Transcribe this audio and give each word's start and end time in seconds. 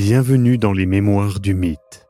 Bienvenue 0.00 0.58
dans 0.58 0.72
les 0.72 0.86
Mémoires 0.86 1.40
du 1.40 1.54
Mythe, 1.54 2.06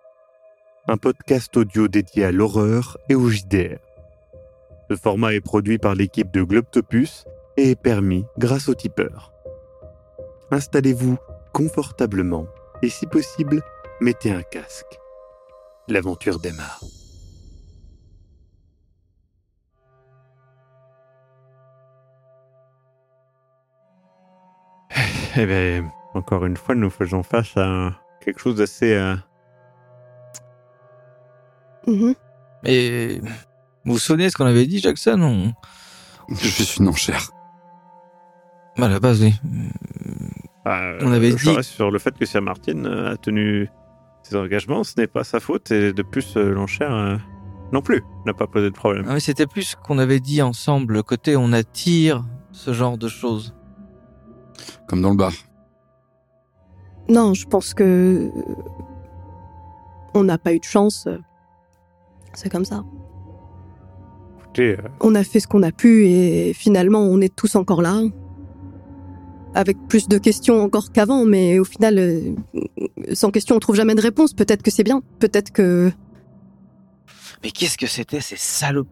un 0.88 0.98
podcast 0.98 1.56
audio 1.56 1.88
dédié 1.88 2.26
à 2.26 2.32
l'horreur 2.32 2.98
et 3.08 3.14
au 3.14 3.30
JDR. 3.30 3.78
Ce 4.90 4.94
format 4.94 5.32
est 5.32 5.40
produit 5.40 5.78
par 5.78 5.94
l'équipe 5.94 6.30
de 6.30 6.42
Globtopus 6.42 7.24
et 7.56 7.70
est 7.70 7.80
permis 7.80 8.26
grâce 8.36 8.68
au 8.68 8.74
tipeur. 8.74 9.32
Installez-vous 10.50 11.16
confortablement 11.54 12.46
et 12.82 12.90
si 12.90 13.06
possible, 13.06 13.62
mettez 14.02 14.32
un 14.32 14.42
casque. 14.42 14.98
L'aventure 15.88 16.40
démarre. 16.40 16.84
Eh 25.40 25.46
bien, 25.46 25.90
encore 26.14 26.44
une 26.46 26.56
fois, 26.56 26.74
nous 26.74 26.90
faisons 26.90 27.22
face 27.22 27.56
à 27.56 27.92
quelque 28.20 28.40
chose 28.40 28.56
d'assez... 28.56 28.92
euh, 28.94 29.14
Mhm. 31.86 32.14
Et 32.64 33.20
vous 33.84 33.92
vous 33.92 33.98
souvenez 33.98 34.28
ce 34.30 34.36
qu'on 34.36 34.46
avait 34.46 34.66
dit, 34.66 34.78
Jackson 34.80 35.20
on... 35.22 35.52
Je 36.34 36.48
suis 36.48 36.80
une 36.80 36.88
enchère. 36.88 37.30
Bah, 38.76 38.86
À 38.86 38.88
la 38.88 39.00
base, 39.00 39.22
oui. 39.22 39.34
euh, 40.66 40.98
On 41.02 41.12
avait 41.12 41.30
je 41.30 41.36
dit- 41.36 41.56
reste 41.56 41.70
sur 41.70 41.90
le 41.90 41.98
fait 41.98 42.16
que 42.16 42.26
Sir 42.26 42.42
Martin 42.42 42.84
euh, 42.84 43.12
a 43.12 43.16
tenu 43.16 43.70
ses 44.22 44.36
engagements, 44.36 44.84
ce 44.84 44.94
n'est 44.98 45.06
pas 45.06 45.24
sa 45.24 45.40
faute, 45.40 45.70
et 45.70 45.92
de 45.94 46.02
plus, 46.02 46.36
euh, 46.36 46.50
l'enchère 46.52 46.92
euh, 46.92 47.16
non 47.72 47.80
plus 47.80 48.02
n'a 48.26 48.34
pas 48.34 48.46
posé 48.46 48.68
de 48.68 48.74
problème. 48.74 49.06
Ah 49.08 49.18
c'était 49.20 49.46
plus 49.46 49.74
qu'on 49.74 49.98
avait 49.98 50.20
dit 50.20 50.42
ensemble, 50.42 50.94
le 50.94 51.02
côté 51.02 51.36
on 51.36 51.52
attire 51.52 52.24
ce 52.52 52.74
genre 52.74 52.98
de 52.98 53.08
choses. 53.08 53.54
Comme 54.86 55.00
dans 55.00 55.10
le 55.10 55.16
bar. 55.16 55.32
Non, 57.08 57.34
je 57.34 57.46
pense 57.46 57.74
que 57.74 58.30
on 60.14 60.24
n'a 60.24 60.38
pas 60.38 60.52
eu 60.52 60.58
de 60.58 60.64
chance. 60.64 61.08
C'est 62.34 62.50
comme 62.50 62.64
ça. 62.64 62.84
Écoutez, 64.38 64.72
euh, 64.78 64.88
On 65.00 65.14
a 65.14 65.24
fait 65.24 65.40
ce 65.40 65.48
qu'on 65.48 65.62
a 65.62 65.72
pu 65.72 66.06
et 66.06 66.52
finalement 66.52 67.00
on 67.00 67.20
est 67.20 67.34
tous 67.34 67.56
encore 67.56 67.82
là. 67.82 68.02
Avec 69.54 69.78
plus 69.88 70.08
de 70.08 70.18
questions 70.18 70.62
encore 70.62 70.92
qu'avant, 70.92 71.24
mais 71.24 71.58
au 71.58 71.64
final, 71.64 71.98
euh, 71.98 72.34
sans 73.14 73.30
question, 73.30 73.56
on 73.56 73.58
trouve 73.58 73.76
jamais 73.76 73.94
de 73.94 74.02
réponse. 74.02 74.34
Peut-être 74.34 74.62
que 74.62 74.70
c'est 74.70 74.84
bien, 74.84 75.00
peut-être 75.18 75.50
que. 75.50 75.90
Mais 77.42 77.50
qu'est-ce 77.50 77.78
que 77.78 77.86
c'était 77.86 78.20
ces 78.20 78.36
salopes 78.36 78.88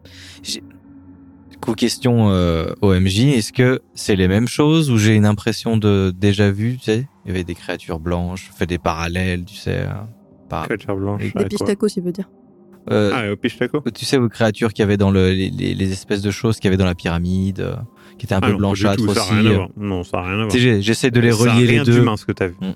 coup, 1.66 1.74
question 1.74 2.30
euh, 2.30 2.66
OMJ, 2.82 3.20
est-ce 3.36 3.52
que 3.52 3.80
c'est 3.94 4.16
les 4.16 4.28
mêmes 4.28 4.48
choses 4.48 4.90
ou 4.90 4.96
j'ai 4.98 5.14
une 5.14 5.26
impression 5.26 5.76
de 5.76 6.12
déjà 6.16 6.50
vu, 6.50 6.76
tu 6.78 6.84
sais? 6.84 7.08
Il 7.24 7.28
y 7.28 7.30
avait 7.32 7.44
des 7.44 7.54
créatures 7.54 8.00
blanches, 8.00 8.48
je 8.50 8.56
fais 8.56 8.66
des 8.66 8.78
parallèles, 8.78 9.44
tu 9.44 9.54
sais. 9.56 9.80
euh, 9.80 9.86
par- 10.48 10.64
créature 10.66 10.96
blanche. 10.96 11.22
Des 11.34 11.44
pistacos, 11.46 11.88
il 11.96 12.02
veut 12.02 12.12
dire. 12.12 12.28
euh, 12.90 13.10
Ah, 13.12 13.32
au 13.32 13.36
Pichtaco 13.36 13.82
Tu 13.94 14.04
sais, 14.04 14.16
aux 14.16 14.28
créatures 14.28 14.72
qu'il 14.72 14.82
y 14.82 14.84
avait 14.84 14.96
dans 14.96 15.10
le, 15.10 15.30
les, 15.30 15.50
les- 15.50 15.74
les 15.74 15.92
espèces 15.92 16.22
de 16.22 16.30
choses 16.30 16.56
qu'il 16.56 16.66
y 16.66 16.68
avait 16.68 16.76
dans 16.76 16.84
la 16.86 16.94
pyramide, 16.94 17.60
euh, 17.60 17.74
qui 18.16 18.26
étaient 18.26 18.34
un 18.34 18.38
Ah 18.42 18.46
peu 18.46 18.52
non, 18.52 18.52
pas 18.52 18.74
du 18.74 18.82
blanchâtres 18.82 19.02
tout, 19.02 19.10
aussi. 19.10 19.18
Ça 19.20 19.34
n'a 19.34 19.40
rien 19.40 19.50
à 19.50 19.52
euh. 19.52 19.56
voir. 19.56 19.68
Non, 19.76 20.02
ça 20.04 20.16
n'a 20.18 20.22
rien 20.24 20.34
à 20.40 20.46
voir. 20.46 20.50
J'essaie 20.80 21.10
de 21.10 21.20
les 21.20 21.32
Ça 21.32 21.50
a 21.50 21.54
relier 21.54 21.66
rien 21.66 21.80
les 21.82 21.84
deux. 21.84 21.98
d'humain, 21.98 22.16
ce 22.16 22.24
que 22.24 22.32
tu 22.32 22.42
as 22.44 22.48
vu. 22.48 22.54
Mm. 22.60 22.72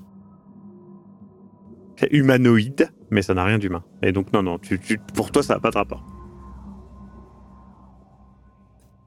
C'est 1.97 2.09
humanoïde, 2.11 2.89
mais 3.11 3.21
ça 3.21 3.33
n'a 3.33 3.43
rien 3.45 3.57
d'humain. 3.59 3.83
Et 4.01 4.11
donc, 4.11 4.33
non, 4.33 4.41
non, 4.43 4.57
tu, 4.57 4.79
tu- 4.79 4.99
pour 5.13 5.31
toi, 5.31 5.43
ça 5.43 5.53
n'a 5.53 5.59
pas 5.59 5.69
de 5.71 5.77
rapport. 5.77 6.03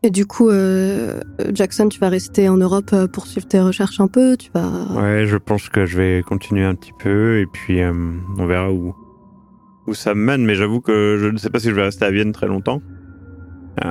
Et 0.06 0.10
du 0.10 0.26
coup, 0.26 0.50
euh, 0.50 1.18
Jackson, 1.54 1.88
tu 1.88 1.98
vas 1.98 2.10
rester 2.10 2.50
en 2.50 2.58
Europe 2.58 2.90
euh, 2.92 3.06
pour 3.08 3.26
suivre 3.26 3.48
tes 3.48 3.58
recherches 3.58 4.00
un 4.00 4.06
peu. 4.06 4.36
Tu 4.36 4.50
vas. 4.54 4.68
Ouais, 4.92 5.26
je 5.26 5.38
pense 5.38 5.70
que 5.70 5.86
je 5.86 5.96
vais 5.96 6.22
continuer 6.22 6.62
un 6.62 6.74
petit 6.74 6.92
peu, 6.98 7.38
et 7.38 7.46
puis 7.46 7.80
euh, 7.80 7.90
on 8.36 8.44
verra 8.44 8.70
où, 8.70 8.94
où 9.86 9.94
ça 9.94 10.14
me 10.14 10.20
mène. 10.22 10.44
Mais 10.44 10.56
j'avoue 10.56 10.82
que 10.82 11.16
je 11.18 11.26
ne 11.28 11.38
sais 11.38 11.48
pas 11.48 11.58
si 11.58 11.70
je 11.70 11.74
vais 11.74 11.84
rester 11.84 12.04
à 12.04 12.10
Vienne 12.10 12.32
très 12.32 12.46
longtemps. 12.46 12.82
Euh, 13.82 13.90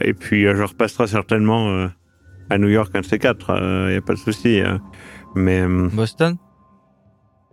et 0.00 0.14
puis, 0.14 0.46
euh, 0.46 0.54
je 0.54 0.62
repasserai 0.62 1.08
certainement 1.08 1.70
euh, 1.70 1.88
à 2.48 2.58
New 2.58 2.68
York 2.68 2.94
un 2.94 3.00
de 3.00 3.04
ces 3.04 3.18
quatre, 3.18 3.50
il 3.58 3.90
n'y 3.90 3.96
a 3.96 4.00
pas 4.00 4.14
de 4.14 4.18
souci. 4.20 4.60
euh. 4.60 4.78
mais 5.34 5.60
euh, 5.62 5.88
Boston? 5.92 6.36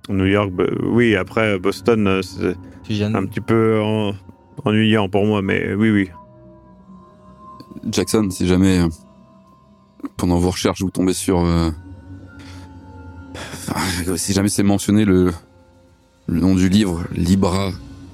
New 0.10 0.26
York, 0.28 0.52
bah, 0.52 0.66
oui, 0.84 1.16
après 1.16 1.58
Boston, 1.58 2.08
euh, 2.08 2.22
c'est 2.22 2.56
un 3.04 3.26
petit 3.26 3.42
peu 3.42 3.82
en- 3.82 4.14
ennuyant 4.64 5.10
pour 5.10 5.26
moi, 5.26 5.42
mais 5.42 5.74
oui, 5.74 5.90
oui. 5.90 6.10
Jackson, 7.90 8.30
si 8.32 8.48
jamais, 8.48 8.80
euh, 8.80 8.88
pendant 10.18 10.38
vos 10.38 10.50
recherches, 10.52 10.82
vous 10.82 10.92
tombez 10.92 11.14
sur... 11.14 11.40
euh, 11.40 11.72
si 14.18 14.34
jamais 14.34 14.50
c'est 14.50 14.64
mentionné 14.64 15.06
le, 15.06 15.32
le 16.28 16.40
nom 16.40 16.56
du 16.56 16.70
livre, 16.70 17.04
Libra 17.12 17.72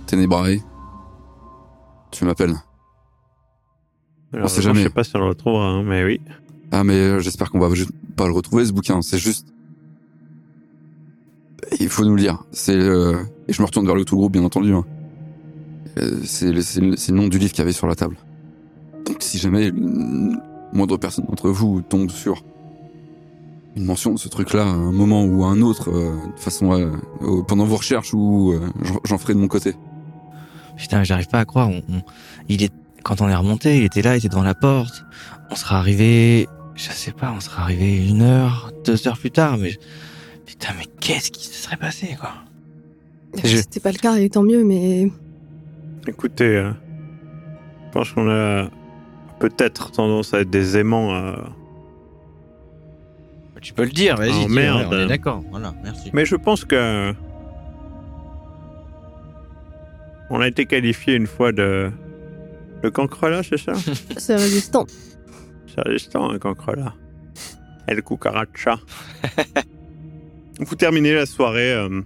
Tenebrae, 0.08 0.60
tu 2.12 2.26
m'appelles. 2.26 2.56
Alors, 4.34 4.50
sait 4.50 4.58
je 4.58 4.68
jamais. 4.68 4.84
sais 4.84 4.90
pas 4.90 5.04
si 5.04 5.16
on 5.16 5.20
le 5.20 5.28
retrouvera, 5.28 5.66
hein, 5.68 5.84
mais 5.84 6.04
oui. 6.04 6.20
Ah 6.72 6.84
mais 6.84 6.96
euh, 6.96 7.20
j'espère 7.20 7.50
qu'on 7.52 7.60
va 7.60 7.74
juste 7.74 7.92
pas 8.16 8.28
le 8.28 8.34
retrouver 8.34 8.66
ce 8.66 8.74
bouquin, 8.74 9.02
c'est 9.02 9.18
juste... 9.18 9.48
Il 11.80 11.90
faut 11.90 12.04
nous 12.06 12.16
le 12.16 12.22
lire. 12.22 12.44
C'est 12.52 12.76
euh, 12.78 13.24
Et 13.48 13.54
je 13.54 13.62
me 13.62 13.66
retourne 13.66 13.86
vers 13.86 13.96
le 13.96 14.06
tout 14.06 14.16
groupe 14.18 14.34
bien 14.34 14.44
entendu. 14.44 14.74
hein. 14.74 14.86
C'est 16.24 16.52
le, 16.52 16.62
le- 16.82 16.96
le 16.96 17.14
nom 17.16 17.28
du 17.28 17.38
livre 17.40 17.52
qu'il 17.52 17.60
y 17.60 17.62
avait 17.62 17.72
sur 17.72 17.88
la 17.88 17.96
table. 17.96 18.18
Donc 19.06 19.18
si 19.20 19.38
jamais 19.38 19.68
une 19.68 20.40
moindre 20.74 20.98
personne 20.98 21.26
d'entre 21.26 21.50
vous 21.50 21.82
tombe 21.82 22.10
sur 22.10 22.44
une 23.76 23.86
mention 23.86 24.14
de 24.14 24.20
ce 24.20 24.30
truc-là 24.30 24.64
à 24.64 24.68
un 24.70 24.92
moment 24.92 25.26
ou 25.26 25.44
à 25.44 25.48
un 25.48 25.62
autre, 25.62 25.90
euh, 25.92 26.16
de 26.36 26.40
façon 26.40 26.72
euh, 26.74 26.92
euh, 27.22 27.42
pendant 27.44 27.66
vos 27.66 27.76
recherches 27.78 28.14
ou 28.14 28.54
euh, 28.54 28.60
j'en- 28.84 29.00
j'en 29.04 29.18
ferai 29.18 29.34
de 29.34 29.40
mon 29.40 29.48
côté. 29.48 29.74
Putain, 30.78 31.04
j'arrive 31.04 31.28
pas 31.28 31.40
à 31.40 31.46
croire. 31.46 31.70
On, 31.70 31.82
on- 31.90 32.02
il 32.50 32.64
est, 32.64 32.72
quand 33.04 33.22
on 33.22 33.28
est 33.30 33.36
remonté, 33.36 33.78
il 33.78 33.84
était 33.84 34.02
là, 34.02 34.16
il 34.16 34.20
était 34.20 34.30
devant 34.30 34.44
la 34.44 34.56
porte. 34.56 35.04
On 35.52 35.56
sera 35.56 35.78
arrivé, 35.78 36.48
je 36.76 36.90
sais 36.90 37.12
pas, 37.12 37.34
on 37.36 37.40
sera 37.42 37.64
arrivé 37.64 38.08
une 38.08 38.22
heure, 38.22 38.72
deux 38.86 39.08
heures 39.08 39.18
plus 39.18 39.32
tard. 39.32 39.58
Mais 39.58 39.74
putain, 40.46 40.70
mais 40.78 40.86
qu'est-ce 41.02 41.32
qui 41.32 41.46
se 41.46 41.54
serait 41.54 41.78
passé, 41.78 42.16
quoi? 42.20 42.32
Je- 43.44 43.58
C'était 43.58 43.82
pas 43.82 43.92
le 43.92 43.98
cas, 43.98 44.16
et 44.16 44.30
tant 44.30 44.44
mieux, 44.44 44.64
mais. 44.64 45.12
Écoutez, 46.08 46.46
euh, 46.46 46.72
je 47.88 47.92
pense 47.92 48.12
qu'on 48.14 48.30
a 48.30 48.70
peut-être 49.40 49.92
tendance 49.92 50.34
à 50.34 50.42
être 50.42 50.50
des 50.50 50.78
aimants 50.78 51.14
à... 51.14 51.50
Tu 53.62 53.74
peux 53.74 53.84
le 53.84 53.92
dire, 53.92 54.16
vas-y. 54.16 54.46
Oh, 54.46 54.48
merde. 54.48 54.82
ouais, 54.82 54.88
on 54.92 55.00
est 55.00 55.08
d'accord. 55.08 55.44
Voilà, 55.50 55.74
merci. 55.84 56.12
Mais 56.14 56.26
je 56.26 56.36
pense 56.36 56.66
que... 56.66 57.14
On 60.30 60.40
a 60.40 60.48
été 60.48 60.66
qualifié 60.66 61.16
une 61.16 61.28
fois 61.28 61.52
de... 61.52 61.92
Le 62.84 62.92
cancrelat, 62.92 63.42
c'est 63.42 63.58
ça? 63.58 63.74
C'est 64.18 64.36
résistant. 64.36 64.86
C'est 65.68 65.82
résistant, 65.82 66.30
un 66.30 66.38
cancrelat. 66.38 66.94
El 67.88 68.04
cucaracha. 68.04 68.80
Vous 70.60 70.76
terminez 70.76 71.14
la 71.14 71.26
soirée 71.26 71.74
euh, 71.74 72.02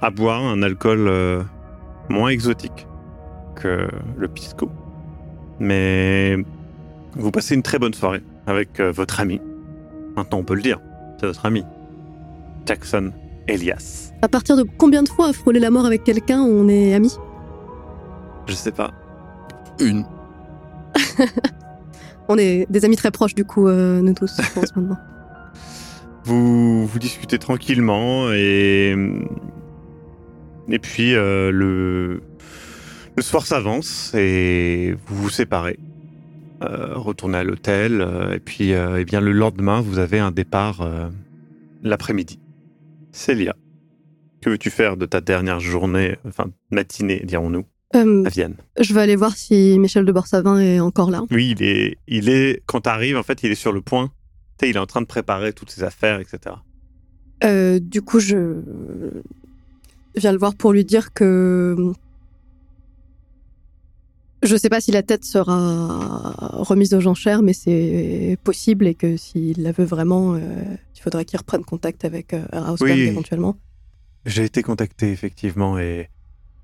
à 0.00 0.10
boire 0.10 0.42
un 0.42 0.62
alcool 0.62 1.06
euh, 1.06 1.42
moins 2.08 2.30
exotique 2.30 2.86
que 3.56 3.88
le 4.16 4.28
pisco. 4.28 4.70
Mais 5.60 6.36
vous 7.14 7.30
passez 7.30 7.54
une 7.54 7.62
très 7.62 7.78
bonne 7.78 7.94
soirée 7.94 8.22
avec 8.46 8.80
euh, 8.80 8.90
votre 8.90 9.20
ami. 9.20 9.40
Maintenant, 10.16 10.38
on 10.38 10.44
peut 10.44 10.54
le 10.54 10.62
dire, 10.62 10.80
c'est 11.18 11.26
votre 11.26 11.44
ami. 11.46 11.64
Jackson 12.66 13.12
Elias. 13.46 14.12
À 14.22 14.28
partir 14.28 14.56
de 14.56 14.64
combien 14.78 15.02
de 15.02 15.08
fois 15.08 15.32
frôler 15.32 15.60
la 15.60 15.70
mort 15.70 15.86
avec 15.86 16.04
quelqu'un, 16.04 16.40
on 16.40 16.68
est 16.68 16.94
amis? 16.94 17.16
Je 18.46 18.54
sais 18.54 18.72
pas. 18.72 18.92
Une. 19.78 20.04
On 22.32 22.38
est 22.38 22.64
des 22.70 22.84
amis 22.84 22.94
très 22.94 23.10
proches, 23.10 23.34
du 23.34 23.44
coup, 23.44 23.66
euh, 23.66 24.00
nous 24.00 24.14
tous, 24.14 24.40
je 24.40 24.52
pense 24.52 24.76
maintenant. 24.76 24.98
Vous, 26.24 26.86
vous 26.86 26.98
discutez 27.00 27.38
tranquillement 27.38 28.30
et 28.30 28.94
et 30.68 30.78
puis 30.78 31.14
euh, 31.14 31.50
le 31.50 32.22
le 33.20 33.22
soir 33.22 33.46
s'avance 33.46 34.14
et 34.14 34.96
vous 35.06 35.24
vous 35.24 35.28
séparez. 35.28 35.78
Euh, 36.62 36.94
retournez 36.94 37.36
à 37.36 37.44
l'hôtel 37.44 38.00
euh, 38.00 38.32
et 38.32 38.40
puis 38.40 38.72
euh, 38.72 38.98
eh 38.98 39.04
bien 39.04 39.20
le 39.20 39.32
lendemain 39.32 39.82
vous 39.82 39.98
avez 39.98 40.18
un 40.18 40.30
départ 40.30 40.88
l'après-midi. 41.82 42.40
Célia, 43.12 43.54
que 44.40 44.48
veux-tu 44.48 44.70
faire 44.70 44.96
de 44.96 45.04
ta 45.04 45.20
dernière 45.20 45.60
journée, 45.60 46.16
enfin 46.26 46.46
matinée 46.70 47.20
dirons-nous, 47.22 47.66
à 47.92 48.30
Vienne? 48.30 48.54
je 48.80 48.94
vais 48.94 49.02
aller 49.02 49.16
voir 49.16 49.36
si 49.36 49.78
Michel 49.78 50.06
de 50.06 50.12
Borsavin 50.12 50.58
est 50.58 50.80
encore 50.80 51.10
là. 51.10 51.22
Oui, 51.30 51.54
il 51.58 51.62
est 51.62 51.98
il 52.08 52.30
est 52.30 52.62
quand 52.64 52.80
t'arrives 52.80 53.18
en 53.18 53.22
fait 53.22 53.42
il 53.42 53.50
est 53.50 53.54
sur 53.54 53.72
le 53.72 53.82
point. 53.82 54.06
Tu 54.58 54.64
sais, 54.64 54.70
il 54.70 54.76
est 54.76 54.80
en 54.80 54.86
train 54.86 55.02
de 55.02 55.06
préparer 55.06 55.52
toutes 55.52 55.70
ses 55.70 55.82
affaires 55.82 56.20
etc. 56.20 56.54
Du 57.82 58.00
coup, 58.00 58.18
je 58.18 58.62
viens 60.16 60.32
le 60.32 60.38
voir 60.38 60.54
pour 60.54 60.72
lui 60.72 60.86
dire 60.86 61.12
que 61.12 61.92
je 64.42 64.56
sais 64.56 64.68
pas 64.68 64.80
si 64.80 64.90
la 64.90 65.02
tête 65.02 65.24
sera 65.24 66.32
remise 66.62 66.94
aux 66.94 67.06
enchères, 67.06 67.42
mais 67.42 67.52
c'est 67.52 68.38
possible 68.44 68.86
et 68.86 68.94
que 68.94 69.16
s'il 69.16 69.62
la 69.62 69.72
veut 69.72 69.84
vraiment, 69.84 70.34
euh, 70.34 70.38
qu'il 70.94 71.02
faudrait 71.02 71.24
qu'il 71.24 71.38
reprenne 71.38 71.64
contact 71.64 72.04
avec 72.04 72.32
euh, 72.34 72.42
Rausberg 72.52 72.98
Oui. 72.98 73.00
éventuellement. 73.08 73.56
J'ai 74.26 74.44
été 74.44 74.62
contacté 74.62 75.10
effectivement 75.12 75.78
et 75.78 76.08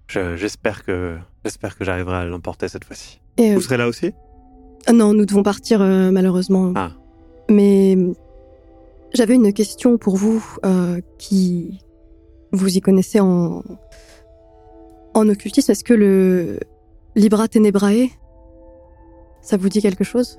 je- 0.09 0.37
j'espère 0.37 0.85
que 0.85 1.17
j'espère 1.45 1.77
que 1.77 1.85
j'arriverai 1.85 2.17
à 2.17 2.25
l'emporter 2.25 2.69
cette 2.69 2.85
fois-ci. 2.85 3.21
Euh, 3.41 3.55
Vous 3.55 3.61
serez 3.61 3.77
là 3.79 3.89
aussi? 3.89 4.13
Ah 4.87 4.93
non, 4.93 5.13
nous 5.15 5.27
devons 5.27 5.43
partir 5.43 5.81
euh, 5.83 6.11
malheureusement. 6.11 6.73
Ah. 6.77 6.93
Mais 7.51 7.97
j'avais 9.15 9.35
une 9.35 9.53
question 9.53 9.99
pour 9.99 10.17
vous 10.17 10.43
qui 11.19 11.81
vous 12.53 12.77
y 12.77 12.81
connaissez 12.81 13.21
en 13.21 13.63
en 15.15 15.29
occultisme. 15.29 15.73
Est-ce 15.73 15.85
que 15.85 15.95
le 15.95 16.61
Libra 17.17 17.49
Tenebrae, 17.49 18.11
ça 19.41 19.57
vous 19.57 19.71
dit 19.71 19.81
quelque 19.81 20.05
chose? 20.05 20.39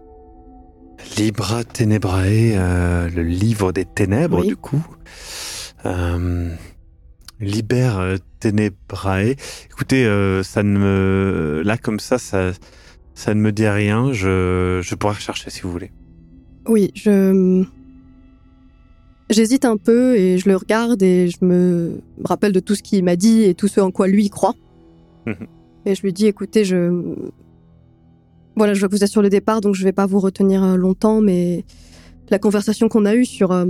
Libra 1.17 1.63
Tenebrae, 1.63 2.53
euh, 2.55 3.09
le 3.09 3.23
livre 3.23 3.71
des 3.71 3.83
ténèbres 3.85 4.41
Oui. 4.41 4.47
du 4.49 4.55
coup. 4.55 4.85
Euh, 5.87 6.53
Liber 7.39 8.17
Tenebrae. 8.39 9.35
Écoutez, 9.65 10.05
euh, 10.05 10.43
ça 10.43 10.61
ne 10.61 10.77
me 10.77 11.61
là 11.65 11.77
comme 11.77 11.99
ça, 11.99 12.19
ça 12.19 12.51
ça 13.15 13.33
ne 13.33 13.41
me 13.41 13.51
dit 13.51 13.67
rien. 13.67 14.13
Je 14.13 14.79
je 14.83 14.95
pourrais 14.95 15.13
rechercher 15.15 15.49
si 15.49 15.61
vous 15.61 15.71
voulez. 15.71 15.91
Oui, 16.67 16.91
je 16.93 17.63
j'hésite 19.31 19.65
un 19.65 19.77
peu 19.77 20.15
et 20.15 20.37
je 20.37 20.47
le 20.47 20.55
regarde 20.55 21.01
et 21.01 21.27
je 21.27 21.43
me 21.43 22.01
rappelle 22.23 22.51
de 22.51 22.59
tout 22.59 22.75
ce 22.75 22.83
qu'il 22.83 23.03
m'a 23.03 23.15
dit 23.15 23.43
et 23.43 23.55
tout 23.55 23.67
ce 23.67 23.79
en 23.79 23.89
quoi 23.89 24.07
lui 24.07 24.29
croit. 24.29 24.53
Et 25.85 25.95
je 25.95 26.01
lui 26.01 26.13
dis, 26.13 26.25
écoutez, 26.25 26.65
je 26.65 27.15
voilà, 28.57 28.73
je 28.73 28.79
vois 28.79 28.89
que 28.89 28.95
vous 28.95 29.03
êtes 29.03 29.11
sur 29.11 29.21
le 29.21 29.29
départ, 29.29 29.61
donc 29.61 29.75
je 29.75 29.83
vais 29.83 29.91
pas 29.91 30.07
vous 30.07 30.19
retenir 30.19 30.63
euh, 30.63 30.75
longtemps, 30.75 31.21
mais 31.21 31.63
la 32.29 32.39
conversation 32.39 32.89
qu'on 32.89 33.05
a 33.05 33.13
eue 33.13 33.23
sur 33.23 33.51
euh, 33.51 33.65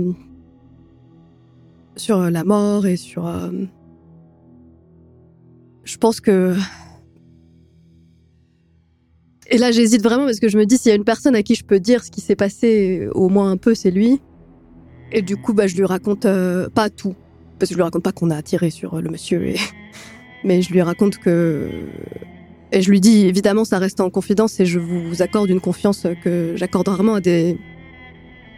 sur 1.94 2.18
euh, 2.18 2.30
la 2.30 2.42
mort 2.42 2.86
et 2.86 2.96
sur 2.96 3.30
je 5.84 5.96
pense 5.98 6.20
que 6.20 6.56
et 9.50 9.58
là, 9.58 9.72
j'hésite 9.72 10.02
vraiment 10.02 10.24
parce 10.24 10.40
que 10.40 10.48
je 10.48 10.58
me 10.58 10.64
dis 10.64 10.76
s'il 10.78 10.88
y 10.88 10.92
a 10.92 10.96
une 10.96 11.04
personne 11.04 11.34
à 11.34 11.42
qui 11.42 11.54
je 11.54 11.64
peux 11.64 11.80
dire 11.80 12.04
ce 12.04 12.10
qui 12.10 12.20
s'est 12.20 12.36
passé, 12.36 13.08
au 13.14 13.30
moins 13.30 13.50
un 13.50 13.56
peu, 13.56 13.74
c'est 13.74 13.90
lui. 13.90 14.20
Et 15.10 15.22
du 15.22 15.38
coup, 15.38 15.54
bah, 15.54 15.66
je 15.66 15.74
lui 15.74 15.86
raconte 15.86 16.26
pas 16.74 16.90
tout, 16.90 17.14
parce 17.58 17.70
que 17.70 17.74
je 17.74 17.76
lui 17.78 17.82
raconte 17.82 18.02
pas 18.02 18.12
qu'on 18.12 18.30
a 18.30 18.42
tiré 18.42 18.68
sur 18.68 19.00
le 19.00 19.08
monsieur, 19.08 19.46
et... 19.46 19.56
mais 20.44 20.62
je 20.62 20.72
lui 20.72 20.82
raconte 20.82 21.18
que 21.18 21.68
et 22.70 22.82
je 22.82 22.90
lui 22.90 23.00
dis 23.00 23.26
évidemment 23.26 23.64
ça 23.64 23.78
reste 23.78 24.00
en 24.00 24.10
confidence 24.10 24.60
et 24.60 24.66
je 24.66 24.78
vous 24.78 25.22
accorde 25.22 25.48
une 25.48 25.60
confiance 25.60 26.06
que 26.22 26.52
j'accorde 26.56 26.88
rarement 26.88 27.14
à 27.14 27.20
des 27.20 27.58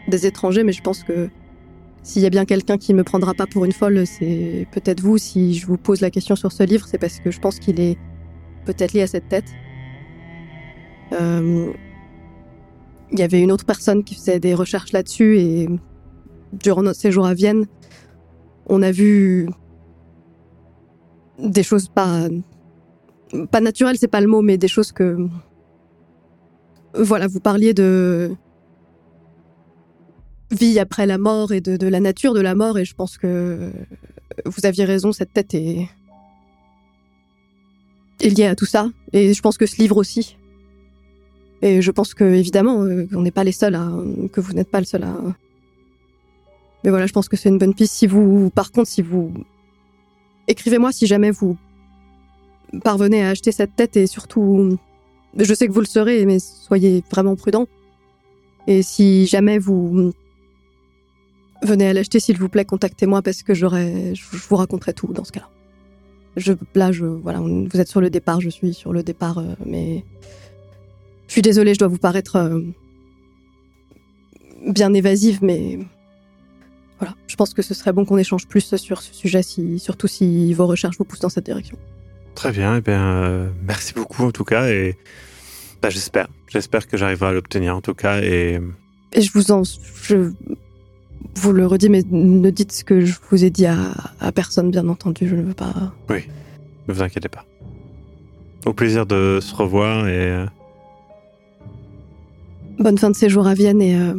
des 0.08 0.26
étrangers, 0.26 0.64
mais 0.64 0.72
je 0.72 0.82
pense 0.82 1.04
que 1.04 1.30
s'il 2.02 2.22
y 2.22 2.26
a 2.26 2.30
bien 2.30 2.44
quelqu'un 2.44 2.78
qui 2.78 2.94
me 2.94 3.04
prendra 3.04 3.34
pas 3.34 3.46
pour 3.46 3.64
une 3.64 3.72
folle, 3.72 4.06
c'est 4.06 4.66
peut-être 4.72 5.00
vous. 5.00 5.18
Si 5.18 5.54
je 5.54 5.66
vous 5.66 5.76
pose 5.76 6.00
la 6.00 6.10
question 6.10 6.34
sur 6.36 6.50
ce 6.52 6.62
livre, 6.62 6.86
c'est 6.86 6.98
parce 6.98 7.20
que 7.20 7.30
je 7.30 7.38
pense 7.38 7.58
qu'il 7.58 7.78
est 7.80 7.98
peut-être 8.64 8.92
lié 8.92 9.02
à 9.02 9.06
cette 9.06 9.28
tête. 9.28 9.56
Euh, 11.12 11.72
Il 13.12 13.18
y 13.18 13.22
avait 13.22 13.40
une 13.40 13.52
autre 13.52 13.64
personne 13.64 14.04
qui 14.04 14.14
faisait 14.14 14.40
des 14.40 14.54
recherches 14.54 14.92
là-dessus 14.92 15.38
et 15.38 15.68
durant 16.52 16.82
notre 16.82 17.00
séjour 17.00 17.26
à 17.26 17.34
Vienne, 17.34 17.66
on 18.66 18.82
a 18.82 18.92
vu 18.92 19.48
des 21.42 21.62
choses 21.62 21.88
pas 21.88 22.28
pas 23.50 23.60
naturelles, 23.60 23.96
c'est 23.98 24.08
pas 24.08 24.20
le 24.20 24.26
mot, 24.26 24.42
mais 24.42 24.58
des 24.58 24.68
choses 24.68 24.92
que 24.92 25.16
voilà, 26.94 27.28
vous 27.28 27.40
parliez 27.40 27.74
de 27.74 28.32
vie 30.50 30.80
après 30.80 31.06
la 31.06 31.18
mort 31.18 31.52
et 31.52 31.60
de, 31.60 31.76
de 31.76 31.86
la 31.86 32.00
nature 32.00 32.34
de 32.34 32.40
la 32.40 32.56
mort 32.56 32.78
et 32.78 32.84
je 32.84 32.94
pense 32.94 33.18
que 33.18 33.70
vous 34.44 34.66
aviez 34.66 34.84
raison, 34.84 35.12
cette 35.12 35.32
tête 35.32 35.54
est 35.54 35.88
est 38.20 38.28
liée 38.28 38.46
à 38.46 38.54
tout 38.54 38.66
ça 38.66 38.90
et 39.12 39.32
je 39.32 39.42
pense 39.42 39.56
que 39.56 39.66
ce 39.66 39.76
livre 39.76 39.96
aussi. 39.96 40.36
Et 41.62 41.82
je 41.82 41.90
pense 41.90 42.14
que 42.14 42.24
évidemment, 42.24 42.82
euh, 42.84 43.06
on 43.14 43.22
n'est 43.22 43.30
pas 43.30 43.44
les 43.44 43.52
seuls 43.52 43.74
à 43.74 43.90
que 44.32 44.40
vous 44.40 44.52
n'êtes 44.54 44.70
pas 44.70 44.80
le 44.80 44.86
seul 44.86 45.04
à. 45.04 45.14
Mais 46.82 46.90
voilà, 46.90 47.06
je 47.06 47.12
pense 47.12 47.28
que 47.28 47.36
c'est 47.36 47.50
une 47.50 47.58
bonne 47.58 47.74
piste. 47.74 47.94
Si 47.94 48.06
vous, 48.06 48.50
par 48.50 48.72
contre, 48.72 48.88
si 48.88 49.02
vous 49.02 49.32
écrivez-moi 50.50 50.92
si 50.92 51.06
jamais 51.06 51.30
vous 51.30 51.56
parvenez 52.82 53.22
à 53.22 53.30
acheter 53.30 53.52
cette 53.52 53.76
tête 53.76 53.96
et 53.96 54.06
surtout, 54.06 54.76
je 55.36 55.54
sais 55.54 55.66
que 55.66 55.72
vous 55.72 55.80
le 55.80 55.86
serez, 55.86 56.26
mais 56.26 56.38
soyez 56.38 57.02
vraiment 57.10 57.36
prudent. 57.36 57.66
Et 58.66 58.82
si 58.82 59.26
jamais 59.26 59.58
vous 59.58 60.12
venez 61.62 61.88
à 61.88 61.92
l'acheter, 61.92 62.20
s'il 62.20 62.36
vous 62.36 62.48
plaît, 62.48 62.64
contactez-moi 62.64 63.22
parce 63.22 63.42
que 63.42 63.54
j'aurai, 63.54 64.14
je 64.14 64.22
vous 64.48 64.56
raconterai 64.56 64.92
tout 64.92 65.12
dans 65.12 65.24
ce 65.24 65.32
cas-là. 65.32 65.48
Là, 66.74 66.92
je, 66.92 67.04
voilà, 67.04 67.40
vous 67.40 67.80
êtes 67.80 67.88
sur 67.88 68.00
le 68.00 68.10
départ, 68.10 68.40
je 68.40 68.50
suis 68.50 68.74
sur 68.74 68.92
le 68.92 69.02
départ, 69.02 69.38
euh, 69.38 69.54
mais 69.66 70.04
je 71.26 71.32
suis 71.32 71.42
désolée, 71.42 71.74
je 71.74 71.80
dois 71.80 71.88
vous 71.88 71.98
paraître 71.98 72.36
euh, 72.36 72.60
bien 74.66 74.94
évasive, 74.94 75.40
mais 75.42 75.78
voilà, 77.00 77.14
je 77.26 77.34
pense 77.36 77.54
que 77.54 77.62
ce 77.62 77.74
serait 77.74 77.92
bon 77.92 78.04
qu'on 78.04 78.18
échange 78.18 78.46
plus 78.46 78.76
sur 78.76 79.00
ce 79.02 79.12
sujet, 79.14 79.42
si, 79.42 79.78
surtout 79.78 80.06
si 80.06 80.52
vos 80.54 80.66
recherches 80.66 80.96
vous 80.98 81.04
poussent 81.04 81.20
dans 81.20 81.28
cette 81.30 81.46
direction. 81.46 81.76
Très 82.34 82.52
bien, 82.52 82.76
eh 82.76 82.80
bien, 82.80 83.00
euh, 83.02 83.48
merci 83.66 83.92
beaucoup 83.94 84.22
en 84.24 84.30
tout 84.30 84.44
cas 84.44 84.68
et 84.68 84.96
bah, 85.82 85.90
j'espère, 85.90 86.28
j'espère 86.48 86.86
que 86.86 86.96
j'arriverai 86.96 87.30
à 87.30 87.32
l'obtenir 87.32 87.74
en 87.76 87.80
tout 87.80 87.94
cas 87.94 88.20
et 88.22 88.60
Et 89.14 89.20
je 89.22 89.32
vous 89.32 89.50
en, 89.50 89.62
je 89.64 90.30
vous 91.36 91.52
le 91.52 91.66
redis, 91.66 91.88
mais 91.88 92.02
ne 92.10 92.50
dites 92.50 92.72
ce 92.72 92.84
que 92.84 93.00
je 93.04 93.14
vous 93.30 93.44
ai 93.44 93.50
dit 93.50 93.66
à, 93.66 93.76
à 94.20 94.30
personne, 94.32 94.70
bien 94.70 94.86
entendu. 94.88 95.26
Je 95.28 95.34
ne 95.36 95.42
veux 95.42 95.54
pas. 95.54 95.74
ne 96.08 96.92
vous 96.94 97.02
inquiétez 97.02 97.28
pas. 97.28 97.44
Au 98.66 98.72
plaisir 98.74 99.06
de 99.06 99.38
se 99.40 99.54
revoir 99.54 100.06
et 100.06 100.12
euh, 100.30 100.46
Bonne 102.78 102.98
fin 102.98 103.10
de 103.10 103.16
séjour 103.16 103.46
à 103.46 103.54
Vienne 103.54 103.80
et 103.82 103.96
euh, 103.96 104.14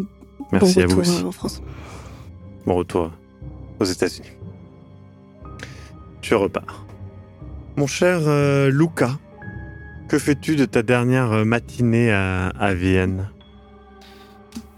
merci 0.52 0.76
bon 0.76 0.82
à 0.82 0.86
vous 0.88 1.00
retour 1.00 1.14
aussi. 1.14 1.24
euh, 1.24 1.28
en 1.28 1.32
France. 1.32 1.62
Bon 2.66 2.76
retour 2.76 3.12
aux 3.80 3.86
États-Unis. 3.86 4.30
Je 6.22 6.36
repars. 6.36 6.86
Mon 7.76 7.88
cher 7.88 8.20
euh, 8.28 8.70
Luca, 8.70 9.18
que 10.08 10.20
fais-tu 10.20 10.56
de 10.56 10.66
ta 10.66 10.84
dernière 10.84 11.32
euh, 11.32 11.46
matinée 11.46 12.12
à, 12.12 12.50
à 12.50 12.74
Vienne? 12.74 13.30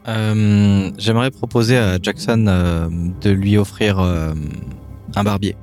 Euh, 0.08 0.92
J'aimerais 0.98 1.32
proposer 1.32 1.78
à 1.78 1.98
Jackson 2.02 2.46
euh, 2.48 2.88
de 3.22 3.30
lui 3.32 3.58
offrir 3.58 4.00
euh, 4.00 4.34
un 5.16 5.24
barbier. 5.24 5.56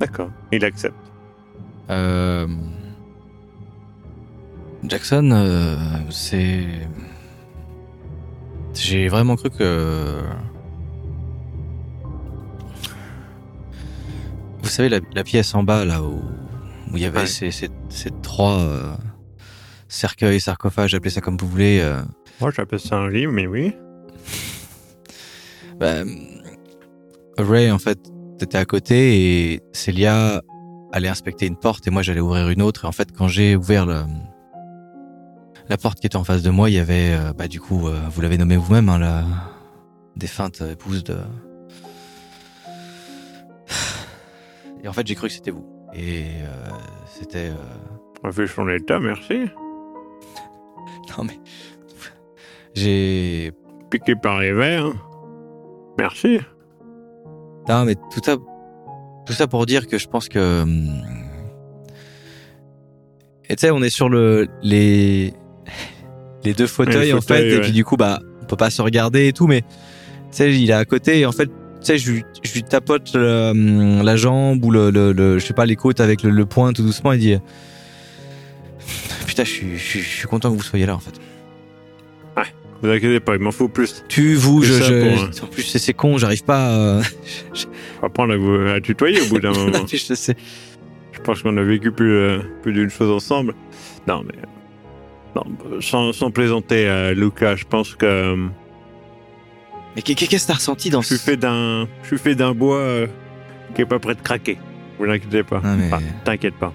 D'accord, 0.00 0.30
il 0.52 0.64
accepte. 0.64 0.96
Euh, 1.90 2.46
Jackson, 4.84 5.30
euh, 5.32 5.76
c'est. 6.10 6.66
J'ai 8.74 9.08
vraiment 9.08 9.36
cru 9.36 9.50
que. 9.50 10.20
Vous 14.64 14.70
savez, 14.70 14.88
la, 14.88 15.00
la 15.14 15.22
pièce 15.24 15.54
en 15.54 15.62
bas, 15.62 15.84
là, 15.84 16.02
où 16.02 16.20
où 16.92 16.96
il 16.96 17.02
y 17.02 17.06
avait 17.06 17.20
Ouais. 17.20 17.26
ces, 17.26 17.50
ces, 17.50 17.70
ces 17.88 18.10
trois 18.22 18.58
euh, 18.60 18.92
cercueils, 19.88 20.40
sarcophages, 20.40 20.94
appelez 20.94 21.10
ça 21.10 21.20
comme 21.20 21.36
vous 21.36 21.48
voulez. 21.48 21.80
euh, 21.82 22.02
Moi 22.40 22.50
j'appelle 22.54 22.78
ça 22.80 22.96
un 22.96 23.08
livre, 23.10 23.32
mais 23.32 23.46
oui. 23.46 23.74
bah, 25.80 26.02
Ray, 27.38 27.70
en 27.70 27.78
fait, 27.78 27.98
t'étais 28.38 28.58
à 28.58 28.64
côté 28.64 29.52
et 29.54 29.60
Celia 29.72 30.40
allait 30.92 31.08
inspecter 31.08 31.46
une 31.46 31.56
porte 31.56 31.86
et 31.86 31.90
moi 31.90 32.02
j'allais 32.02 32.20
ouvrir 32.20 32.48
une 32.48 32.62
autre. 32.62 32.84
Et 32.84 32.88
en 32.88 32.92
fait, 32.92 33.08
quand 33.16 33.26
j'ai 33.28 33.56
ouvert 33.56 33.86
le, 33.86 34.02
la 35.68 35.76
porte 35.76 35.98
qui 36.00 36.06
était 36.06 36.16
en 36.16 36.24
face 36.24 36.42
de 36.42 36.50
moi, 36.50 36.70
il 36.70 36.74
y 36.74 36.78
avait, 36.78 37.12
euh, 37.14 37.32
bah, 37.32 37.48
du 37.48 37.60
coup, 37.60 37.88
vous 38.10 38.20
l'avez 38.20 38.38
nommé 38.38 38.56
vous-même, 38.56 38.88
hein, 38.88 38.98
la 38.98 39.24
défunte 40.16 40.60
épouse 40.60 41.02
de. 41.02 41.16
Et 44.84 44.88
en 44.88 44.92
fait, 44.92 45.06
j'ai 45.06 45.14
cru 45.14 45.28
que 45.28 45.32
c'était 45.34 45.50
vous. 45.50 45.66
Et 45.94 46.24
euh, 46.42 46.68
c'était. 47.06 47.48
euh, 47.48 47.54
On 48.22 48.28
a 48.28 48.30
vu 48.30 48.46
son 48.46 48.68
état, 48.68 49.00
merci. 49.00 49.46
Non 51.16 51.24
mais. 51.24 51.38
J'ai. 52.74 53.52
Piqué 53.90 54.14
par 54.14 54.40
les 54.40 54.52
vers. 54.52 54.86
Merci. 55.98 56.40
Non, 57.68 57.84
mais 57.84 57.94
tout 57.94 58.20
ça, 58.22 58.36
tout 59.26 59.32
ça 59.32 59.46
pour 59.46 59.64
dire 59.66 59.86
que 59.86 59.96
je 59.98 60.06
pense 60.08 60.28
que. 60.28 60.62
hum, 60.62 61.02
Et 63.48 63.56
tu 63.56 63.60
sais, 63.62 63.70
on 63.70 63.82
est 63.82 63.90
sur 63.90 64.08
le 64.08 64.48
les 64.62 65.32
les 66.44 66.52
deux 66.52 66.66
fauteuils, 66.66 67.12
en 67.14 67.20
fauteuils, 67.22 67.50
fait, 67.50 67.56
et 67.56 67.60
puis 67.60 67.72
du 67.72 67.84
coup, 67.84 67.96
bah, 67.96 68.18
on 68.42 68.44
peut 68.44 68.56
pas 68.56 68.68
se 68.70 68.82
regarder 68.82 69.28
et 69.28 69.32
tout, 69.32 69.46
mais 69.46 69.62
tu 69.62 69.68
sais, 70.32 70.54
il 70.54 70.68
est 70.68 70.74
à 70.74 70.84
côté 70.84 71.20
et 71.20 71.26
en 71.26 71.32
fait, 71.32 71.48
sais, 71.84 71.98
je, 71.98 72.10
lui- 72.12 72.24
je 72.42 72.52
lui 72.54 72.62
tapote 72.62 73.12
le, 73.14 73.50
hum, 73.50 74.02
la 74.02 74.16
jambe 74.16 74.64
ou 74.64 74.70
le, 74.70 74.90
le, 74.90 75.12
le- 75.12 75.38
je 75.38 75.44
sais 75.46 75.54
pas 75.54 75.66
les 75.66 75.76
côtes 75.76 76.00
avec 76.00 76.22
le, 76.22 76.30
le 76.30 76.46
poing 76.46 76.72
tout 76.72 76.82
doucement 76.82 77.12
et 77.12 77.18
dit. 77.18 77.36
Putain, 79.26 79.44
je 79.44 79.50
suis, 79.50 79.76
je 79.76 79.82
suis, 79.82 80.00
je 80.00 80.08
suis 80.08 80.28
content 80.28 80.50
que 80.50 80.56
vous 80.56 80.62
soyez 80.62 80.86
là 80.86 80.94
en 80.94 81.00
fait. 81.00 81.14
Vous 82.82 82.90
inquiétez 82.90 83.20
pas, 83.20 83.34
il 83.36 83.40
m'en 83.40 83.50
faut 83.52 83.68
plus. 83.68 84.04
Tu, 84.08 84.34
vous, 84.34 84.62
je, 84.62 84.74
ça 84.74 84.84
je- 84.84 85.08
pour, 85.38 85.44
en 85.44 85.46
plus 85.46 85.62
c'est 85.62 85.94
con, 85.94 86.18
j'arrive 86.18 86.44
pas. 86.44 86.68
euh, 86.72 87.02
On 87.98 88.00
va 88.02 88.06
apprendre 88.08 88.34
à 88.34 88.36
vous 88.36 88.56
à 88.68 88.78
tutoyer 88.80 89.22
au 89.22 89.26
bout 89.26 89.38
d'un 89.40 89.52
moment. 89.54 89.86
je 89.90 89.96
sais. 89.96 90.36
Je 91.12 91.20
pense 91.20 91.40
qu'on 91.42 91.56
a 91.56 91.62
vécu 91.62 91.92
plus, 91.92 92.12
euh, 92.14 92.38
plus 92.62 92.74
d'une 92.74 92.90
chose 92.90 93.10
ensemble. 93.10 93.54
Non, 94.06 94.22
mais. 94.26 94.34
Non, 95.34 95.44
sans, 95.80 96.12
sans 96.12 96.30
plaisanter, 96.30 96.86
euh, 96.86 97.14
Lucas, 97.14 97.56
je 97.56 97.64
pense 97.64 97.94
que. 97.94 98.36
Mais 99.96 100.02
qu'est- 100.02 100.14
qu'est-ce 100.14 100.44
que 100.46 100.48
t'as 100.52 100.54
ressenti 100.58 100.90
dans 100.90 101.02
Je 101.02 101.06
suis 101.08 101.16
ce 101.18 101.22
fait 101.22 101.36
d'un, 101.36 101.86
je 102.02 102.06
suis 102.08 102.18
fait 102.18 102.34
d'un 102.34 102.52
bois 102.52 102.78
euh, 102.78 103.06
qui 103.74 103.82
est 103.82 103.86
pas 103.86 103.98
prêt 103.98 104.14
de 104.14 104.20
craquer. 104.20 104.58
Vous 104.98 105.04
inquiétez 105.06 105.42
pas. 105.42 105.60
Mais- 105.64 105.86
Enfin, 105.86 106.00
t'inquiète 106.24 106.54
pas. 106.56 106.72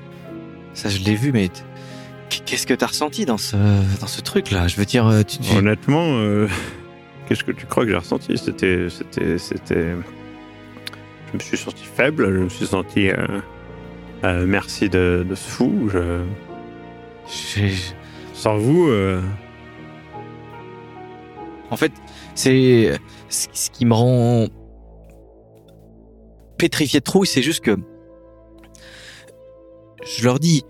Ça, 0.73 0.89
je 0.89 0.99
l'ai 0.99 1.15
vu, 1.15 1.31
mais 1.31 1.49
qu'est-ce 2.45 2.65
que 2.67 2.73
t'as 2.73 2.87
ressenti 2.87 3.25
dans 3.25 3.37
ce 3.37 3.55
dans 3.99 4.07
ce 4.07 4.21
truc 4.21 4.51
là 4.51 4.67
Je 4.67 4.77
veux 4.77 4.85
dire, 4.85 5.07
euh, 5.07 5.23
tu, 5.23 5.39
tu- 5.39 5.55
Honnêtement, 5.55 6.05
euh, 6.05 6.47
qu'est-ce 7.27 7.43
que 7.43 7.51
tu 7.51 7.65
crois 7.65 7.83
que 7.85 7.91
j'ai 7.91 7.97
ressenti? 7.97 8.37
C'était, 8.37 8.87
c'était, 8.89 9.37
c'était. 9.37 9.87
Je 11.31 11.37
me 11.37 11.39
suis 11.39 11.57
senti 11.57 11.83
faible. 11.85 12.33
Je 12.33 12.39
me 12.39 12.49
suis 12.49 12.67
senti. 12.67 13.09
euh, 13.09 13.15
euh, 14.23 14.45
merci 14.47 14.89
de, 14.89 15.25
de 15.27 15.35
ce 15.35 15.49
fou. 15.49 15.89
Je, 15.93 16.21
sans 18.33 18.57
vous, 18.57 18.87
euh, 18.89 19.21
En 21.71 21.77
fait, 21.77 21.91
c'est 22.39 22.97
ce 23.29 23.69
qui 23.69 23.85
me 23.85 23.93
rend 23.93 24.47
pétrifié 26.57 26.99
de 26.99 27.03
trouille, 27.03 27.27
c'est 27.27 27.41
juste 27.41 27.61
que 27.61 27.75
je 30.05 30.23
leur 30.23 30.39
dis, 30.39 30.63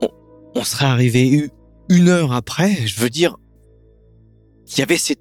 on, 0.00 0.08
on 0.54 0.64
serait 0.64 0.86
arrivé 0.86 1.50
une 1.90 2.08
heure 2.08 2.32
après. 2.32 2.74
Je 2.86 2.98
veux 2.98 3.10
dire, 3.10 3.36
il 4.68 4.78
y 4.78 4.82
avait 4.82 4.96
cette, 4.96 5.20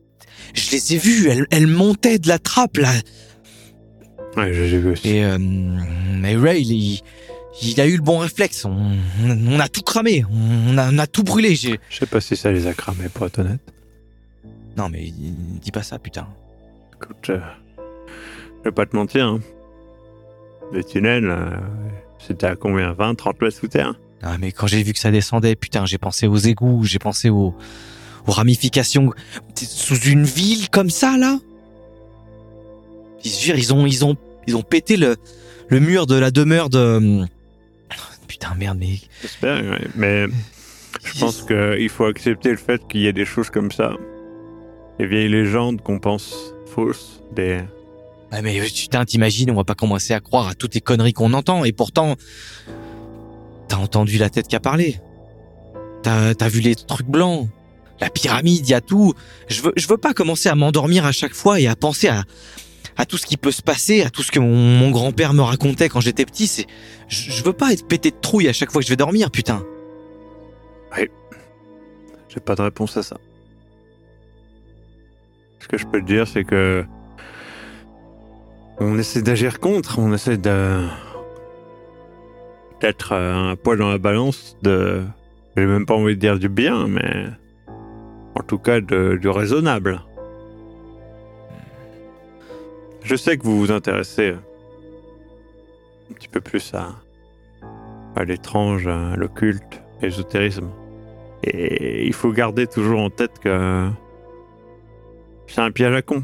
je 0.53 0.71
les 0.71 0.93
ai 0.93 0.97
vus, 0.97 1.29
elles, 1.29 1.45
elles 1.51 1.67
montaient 1.67 2.19
de 2.19 2.29
la 2.29 2.39
trappe 2.39 2.77
là. 2.77 2.93
ouais, 4.37 4.53
j'ai 4.53 4.79
vu 4.79 4.91
aussi. 4.91 5.09
Et 5.09 5.25
euh, 5.25 5.37
mais 5.39 6.37
Ray, 6.37 7.01
il, 7.61 7.81
a 7.81 7.85
eu 7.85 7.97
le 7.97 8.01
bon 8.01 8.19
réflexe. 8.19 8.63
On, 8.63 8.97
on 9.27 9.59
a 9.59 9.67
tout 9.67 9.81
cramé, 9.81 10.23
on 10.31 10.77
a, 10.77 10.93
on 10.93 10.97
a 10.97 11.07
tout 11.07 11.23
brûlé. 11.23 11.55
Je 11.55 11.75
sais 11.91 12.05
pas 12.05 12.21
si 12.21 12.37
ça 12.37 12.51
les 12.51 12.65
a 12.67 12.73
cramés, 12.73 13.09
pour 13.13 13.25
être 13.25 13.39
honnête. 13.39 13.59
Non 14.79 14.87
mais 14.87 15.11
dis 15.61 15.71
pas 15.71 15.83
ça, 15.83 15.99
putain. 15.99 16.25
Écoute, 16.95 17.31
euh, 17.31 17.39
je 18.59 18.63
vais 18.63 18.71
pas 18.71 18.85
te 18.85 18.95
mentir. 18.95 19.25
Hein. 19.25 19.41
Le 20.71 20.81
tunnel, 20.85 21.25
euh, 21.25 21.49
c'était 22.17 22.47
à 22.47 22.55
combien 22.55 22.93
20, 22.93 23.15
30 23.15 23.41
mètres 23.41 23.57
sous 23.57 23.67
terre? 23.67 23.95
Ah, 24.21 24.37
mais 24.39 24.53
quand 24.53 24.67
j'ai 24.67 24.81
vu 24.81 24.93
que 24.93 24.99
ça 24.99 25.11
descendait, 25.11 25.57
putain, 25.57 25.85
j'ai 25.85 25.97
pensé 25.97 26.27
aux 26.27 26.37
égouts, 26.37 26.85
j'ai 26.85 26.97
pensé 26.97 27.29
aux, 27.29 27.53
aux 28.25 28.31
ramifications. 28.31 29.11
Sous 29.53 29.99
une 30.09 30.23
ville 30.23 30.69
comme 30.69 30.89
ça, 30.89 31.17
là? 31.17 31.39
Ils, 33.25 33.49
ils 33.57 33.73
ont, 33.73 33.85
ils 33.85 34.05
ont, 34.05 34.15
ils 34.47 34.55
ont 34.55 34.61
pété 34.61 34.95
le, 34.95 35.17
le 35.67 35.81
mur 35.81 36.07
de 36.07 36.15
la 36.15 36.31
demeure 36.31 36.69
de. 36.69 37.25
Putain, 38.29 38.55
merde, 38.55 38.77
mais. 38.79 38.99
J'espère, 39.21 39.61
ouais. 39.61 39.87
mais 39.97 40.27
je 41.03 41.19
pense 41.19 41.41
qu'il 41.41 41.89
faut 41.89 42.05
accepter 42.05 42.51
le 42.51 42.57
fait 42.57 42.81
qu'il 42.87 43.01
y 43.01 43.07
ait 43.07 43.13
des 43.13 43.25
choses 43.25 43.49
comme 43.49 43.73
ça. 43.73 43.91
Des 44.99 45.07
vieilles 45.07 45.29
légendes 45.29 45.81
qu'on 45.81 45.99
pense 45.99 46.53
fausses, 46.65 47.21
des... 47.31 47.61
Mais 48.43 48.61
putain, 48.61 49.05
t'imagines, 49.05 49.49
on 49.49 49.55
va 49.55 49.63
pas 49.63 49.73
commencer 49.73 50.13
à 50.13 50.19
croire 50.19 50.49
à 50.49 50.53
toutes 50.53 50.75
les 50.75 50.81
conneries 50.81 51.13
qu'on 51.13 51.33
entend, 51.33 51.65
et 51.65 51.71
pourtant. 51.71 52.15
T'as 53.67 53.77
entendu 53.77 54.17
la 54.17 54.29
tête 54.29 54.47
qui 54.47 54.55
a 54.55 54.59
parlé. 54.59 54.99
T'as, 56.03 56.35
t'as 56.35 56.47
vu 56.47 56.59
les 56.59 56.75
trucs 56.75 57.07
blancs. 57.07 57.47
La 57.99 58.09
pyramide, 58.09 58.67
y 58.69 58.73
a 58.73 58.81
tout. 58.81 59.13
Je 59.47 59.61
veux, 59.61 59.73
je 59.75 59.87
veux 59.87 59.97
pas 59.97 60.13
commencer 60.13 60.47
à 60.47 60.55
m'endormir 60.55 61.05
à 61.05 61.11
chaque 61.11 61.33
fois 61.33 61.59
et 61.59 61.67
à 61.67 61.75
penser 61.75 62.07
à, 62.07 62.23
à 62.97 63.05
tout 63.05 63.17
ce 63.17 63.25
qui 63.25 63.37
peut 63.37 63.51
se 63.51 63.61
passer, 63.61 64.03
à 64.03 64.09
tout 64.09 64.21
ce 64.21 64.31
que 64.31 64.39
mon, 64.39 64.55
mon 64.55 64.91
grand-père 64.91 65.33
me 65.33 65.41
racontait 65.41 65.89
quand 65.89 66.01
j'étais 66.01 66.25
petit. 66.25 66.47
C'est, 66.47 66.67
je, 67.07 67.31
je 67.31 67.43
veux 67.43 67.53
pas 67.53 67.73
être 67.73 67.87
pété 67.87 68.11
de 68.11 68.17
trouille 68.21 68.47
à 68.47 68.53
chaque 68.53 68.71
fois 68.71 68.81
que 68.81 68.85
je 68.85 68.91
vais 68.91 68.97
dormir, 68.97 69.31
putain. 69.31 69.63
J'ai 72.27 72.39
pas 72.41 72.55
de 72.55 72.61
réponse 72.61 72.95
à 72.95 73.01
ça. 73.01 73.17
Ce 75.59 75.67
que 75.67 75.77
je 75.77 75.85
peux 75.85 75.99
te 76.01 76.05
dire, 76.05 76.27
c'est 76.27 76.43
que 76.43 76.85
on 78.79 78.97
essaie 78.97 79.21
d'agir 79.21 79.59
contre, 79.59 79.99
on 79.99 80.13
essaie 80.13 80.37
de 80.37 80.81
d'être 82.79 83.11
euh, 83.11 83.51
un 83.51 83.55
poids 83.57 83.75
dans 83.75 83.89
la 83.89 83.97
balance 83.97 84.55
de, 84.61 85.03
j'ai 85.57 85.65
même 85.65 85.85
pas 85.85 85.95
envie 85.95 86.15
de 86.15 86.19
dire 86.21 86.39
du 86.39 86.47
bien, 86.47 86.87
mais 86.87 87.25
en 88.35 88.41
tout 88.43 88.57
cas 88.57 88.79
de- 88.79 89.17
du 89.19 89.27
raisonnable. 89.27 89.99
Je 93.03 93.15
sais 93.17 93.37
que 93.37 93.43
vous 93.43 93.59
vous 93.59 93.71
intéressez 93.71 94.33
un 96.09 96.13
petit 96.13 96.29
peu 96.29 96.39
plus 96.39 96.73
à, 96.73 96.95
à 98.15 98.23
l'étrange, 98.23 98.87
à 98.87 99.15
l'occulte, 99.17 99.81
à 100.01 100.05
l'ésotérisme. 100.05 100.69
Et 101.43 102.05
il 102.07 102.13
faut 102.13 102.31
garder 102.31 102.65
toujours 102.65 103.01
en 103.01 103.09
tête 103.09 103.39
que 103.39 103.89
c'est 105.49 105.61
un 105.61 105.71
piège 105.71 105.93
à 105.95 106.01
con. 106.01 106.23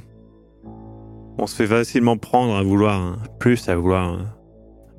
On 1.38 1.48
se 1.48 1.56
fait 1.56 1.68
facilement 1.68 2.18
prendre 2.18 2.56
à 2.56 2.64
vouloir 2.64 3.00
hein, 3.02 3.20
plus, 3.40 3.68
à 3.68 3.76
vouloir 3.76 4.08
hein, 4.08 4.36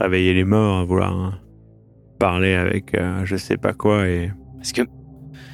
réveiller 0.01 0.35
les 0.35 0.45
morts, 0.45 0.79
à 0.81 0.85
vouloir 0.85 1.13
hein, 1.13 1.39
parler 2.19 2.55
avec 2.55 2.95
euh, 2.95 3.25
je 3.25 3.37
sais 3.37 3.57
pas 3.57 3.73
quoi 3.73 4.07
et 4.09 4.31
Parce 4.57 4.73
que 4.73 4.83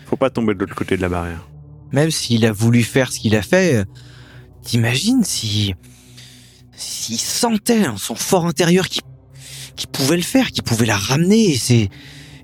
faut 0.07 0.17
pas 0.17 0.31
tomber 0.31 0.55
de 0.55 0.61
l'autre 0.61 0.75
côté 0.75 0.97
de 0.97 1.03
la 1.03 1.09
barrière. 1.09 1.49
même 1.93 2.11
s'il 2.11 2.45
a 2.47 2.53
voulu 2.53 2.83
faire 2.83 3.13
ce 3.13 3.21
qu'il 3.21 3.37
a 3.37 3.43
fait, 3.43 3.77
euh, 3.77 3.85
t'imagines 4.63 5.23
si 5.25 5.75
s'il 6.75 7.19
sentait 7.19 7.83
dans 7.85 7.97
son 7.97 8.15
fort 8.17 8.47
intérieur 8.47 8.89
qu'il 8.89 9.03
qu'il 9.77 9.89
pouvait 9.89 10.17
le 10.17 10.23
faire, 10.23 10.51
qu'il 10.51 10.65
pouvait 10.65 10.85
la 10.87 10.97
ramener. 10.97 11.55
C'est 11.55 11.89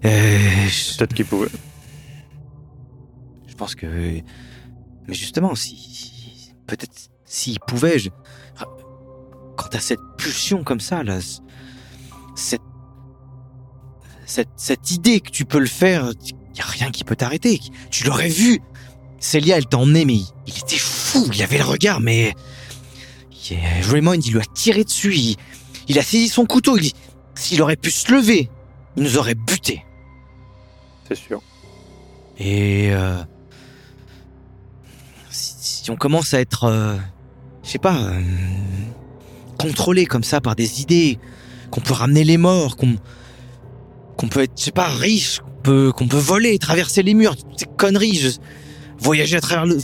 euh, 0.05 0.39
je- 0.69 0.97
Peut-être 0.97 1.13
qu'il 1.15 1.27
pouvait. 1.27 1.49
Je 3.49 3.55
pense 3.55 3.75
que. 3.75 3.87
Mais 3.87 4.23
justement, 5.15 5.55
si. 5.55 6.18
Peut-être 6.69 7.11
s'il 7.25 7.59
pouvait. 7.59 7.99
Je... 7.99 8.11
Quand 9.57 9.67
t'as 9.71 9.81
cette 9.81 9.99
pulsion 10.17 10.63
comme 10.63 10.79
ça, 10.81 11.03
là. 11.03 11.19
Cette. 12.37 12.63
Cette, 14.27 14.51
cette 14.57 14.91
idée 14.93 15.21
que 15.21 15.31
tu 15.31 15.45
peux 15.47 15.59
le 15.59 15.67
faire, 15.67 16.13
y 16.55 16.61
a 16.61 16.65
rien 16.65 16.91
qui 16.91 17.03
peut 17.03 17.17
t'arrêter. 17.17 17.59
Tu 17.91 18.05
l'aurais 18.05 18.29
vu. 18.29 18.61
Célia, 19.19 19.57
elle 19.57 19.67
t'a 19.67 19.79
emmené, 19.79 20.05
mais 20.05 20.15
il, 20.15 20.27
il 20.47 20.57
était 20.59 20.79
fou. 20.79 21.27
Il 21.33 21.43
avait 21.43 21.59
le 21.59 21.65
regard, 21.65 22.01
mais. 22.01 22.35
il- 23.51 23.59
Raymond, 23.91 24.13
il 24.21 24.33
lui 24.35 24.41
a 24.41 24.45
tiré 24.55 24.85
dessus. 24.85 25.15
Il, 25.17 25.37
il 25.89 25.99
a 25.99 26.03
saisi 26.03 26.29
son 26.29 26.45
couteau. 26.47 26.77
Il, 26.77 26.93
s'il 27.35 27.63
aurait 27.63 27.77
pu 27.77 27.91
se 27.91 28.13
lever, 28.13 28.51
il 28.97 29.03
nous 29.03 29.17
aurait 29.17 29.35
buté. 29.35 29.83
C'est 31.09 31.15
sûr. 31.17 31.41
Et 32.39 32.91
euh, 32.93 33.23
si, 35.89 35.91
on 35.93 35.97
commence 35.97 36.35
à 36.35 36.41
être, 36.41 36.65
euh, 36.65 36.97
je 37.65 37.71
sais 37.71 37.79
pas, 37.79 37.97
euh, 37.97 38.21
contrôlé 39.59 40.05
comme 40.05 40.23
ça 40.23 40.41
par 40.43 40.55
des 40.55 40.83
idées, 40.83 41.19
qu'on 41.71 41.81
peut 41.81 41.95
ramener 41.95 42.25
les 42.25 42.37
morts, 42.37 42.77
qu'on 42.77 44.29
peut 44.29 44.43
être, 44.43 44.53
je 44.59 44.65
sais 44.65 44.71
pas, 44.71 44.89
riche, 44.89 45.41
qu'on 45.41 45.63
peut 45.63 45.93
qu'on 45.93 46.07
peut 46.09 46.19
voler, 46.19 46.59
traverser 46.59 47.03
les 47.03 47.15
murs, 47.15 47.37
ces 47.57 47.65
conneries, 47.65 48.17
je- 48.17 48.39
voyager 48.99 49.37
à 49.37 49.41
travers 49.41 49.65
le. 49.65 49.79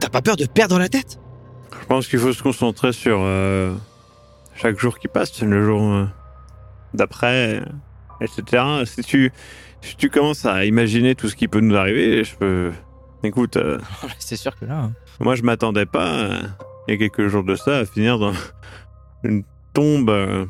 T'as 0.00 0.08
pas 0.08 0.20
peur 0.20 0.36
de 0.36 0.46
perdre 0.46 0.78
la 0.80 0.88
tête? 0.88 1.18
Je 1.80 1.86
pense 1.86 2.08
qu'il 2.08 2.18
faut 2.18 2.32
se 2.32 2.42
concentrer 2.42 2.92
sur 2.92 3.18
euh, 3.20 3.72
chaque 4.56 4.78
jour 4.80 4.98
qui 4.98 5.06
passe, 5.08 5.40
le 5.42 5.64
jour 5.64 6.08
d'après, 6.92 7.62
etc. 8.20 8.64
Si 8.84 9.02
tu, 9.02 9.32
si 9.80 9.96
tu 9.96 10.10
commences 10.10 10.44
à 10.44 10.64
imaginer 10.64 11.14
tout 11.14 11.28
ce 11.28 11.36
qui 11.36 11.46
peut 11.48 11.60
nous 11.60 11.76
arriver, 11.76 12.24
je 12.24 12.34
peux. 12.34 12.72
Écoute, 13.22 13.56
euh, 13.56 13.78
C'est 14.18 14.36
sûr 14.36 14.56
que 14.58 14.64
là. 14.64 14.78
hein. 14.84 14.92
moi 15.20 15.34
je 15.34 15.42
m'attendais 15.42 15.86
pas, 15.86 16.14
euh, 16.14 16.40
il 16.86 16.92
y 16.92 16.94
a 16.94 16.98
quelques 16.98 17.28
jours 17.28 17.44
de 17.44 17.56
ça, 17.56 17.78
à 17.78 17.84
finir 17.84 18.18
dans 18.18 18.32
une 19.24 19.42
tombe 19.72 20.10
euh, 20.10 20.46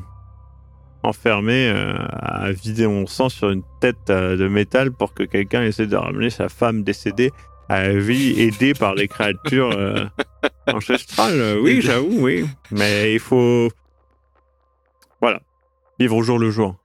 enfermée, 1.03 1.69
euh, 1.69 1.95
à 2.11 2.51
vider 2.51 2.87
mon 2.87 3.07
sang 3.07 3.29
sur 3.29 3.49
une 3.49 3.63
tête 3.81 4.07
de 4.09 4.47
métal 4.47 4.91
pour 4.91 5.13
que 5.13 5.23
quelqu'un 5.23 5.63
essaie 5.63 5.87
de 5.87 5.95
ramener 5.95 6.29
sa 6.29 6.49
femme 6.49 6.83
décédée 6.83 7.31
à 7.69 7.81
la 7.87 7.93
vie, 7.99 8.39
aidée 8.41 8.73
par 8.73 8.95
les 8.95 9.07
créatures 9.07 10.09
ancestrales. 10.67 11.57
Oui, 11.61 11.81
j'avoue, 11.81 12.19
oui. 12.21 12.45
Mais 12.71 13.13
il 13.13 13.19
faut. 13.19 13.69
Voilà. 15.19 15.41
Vivre 15.99 16.15
au 16.15 16.23
jour 16.23 16.39
le 16.39 16.49
jour. 16.49 16.75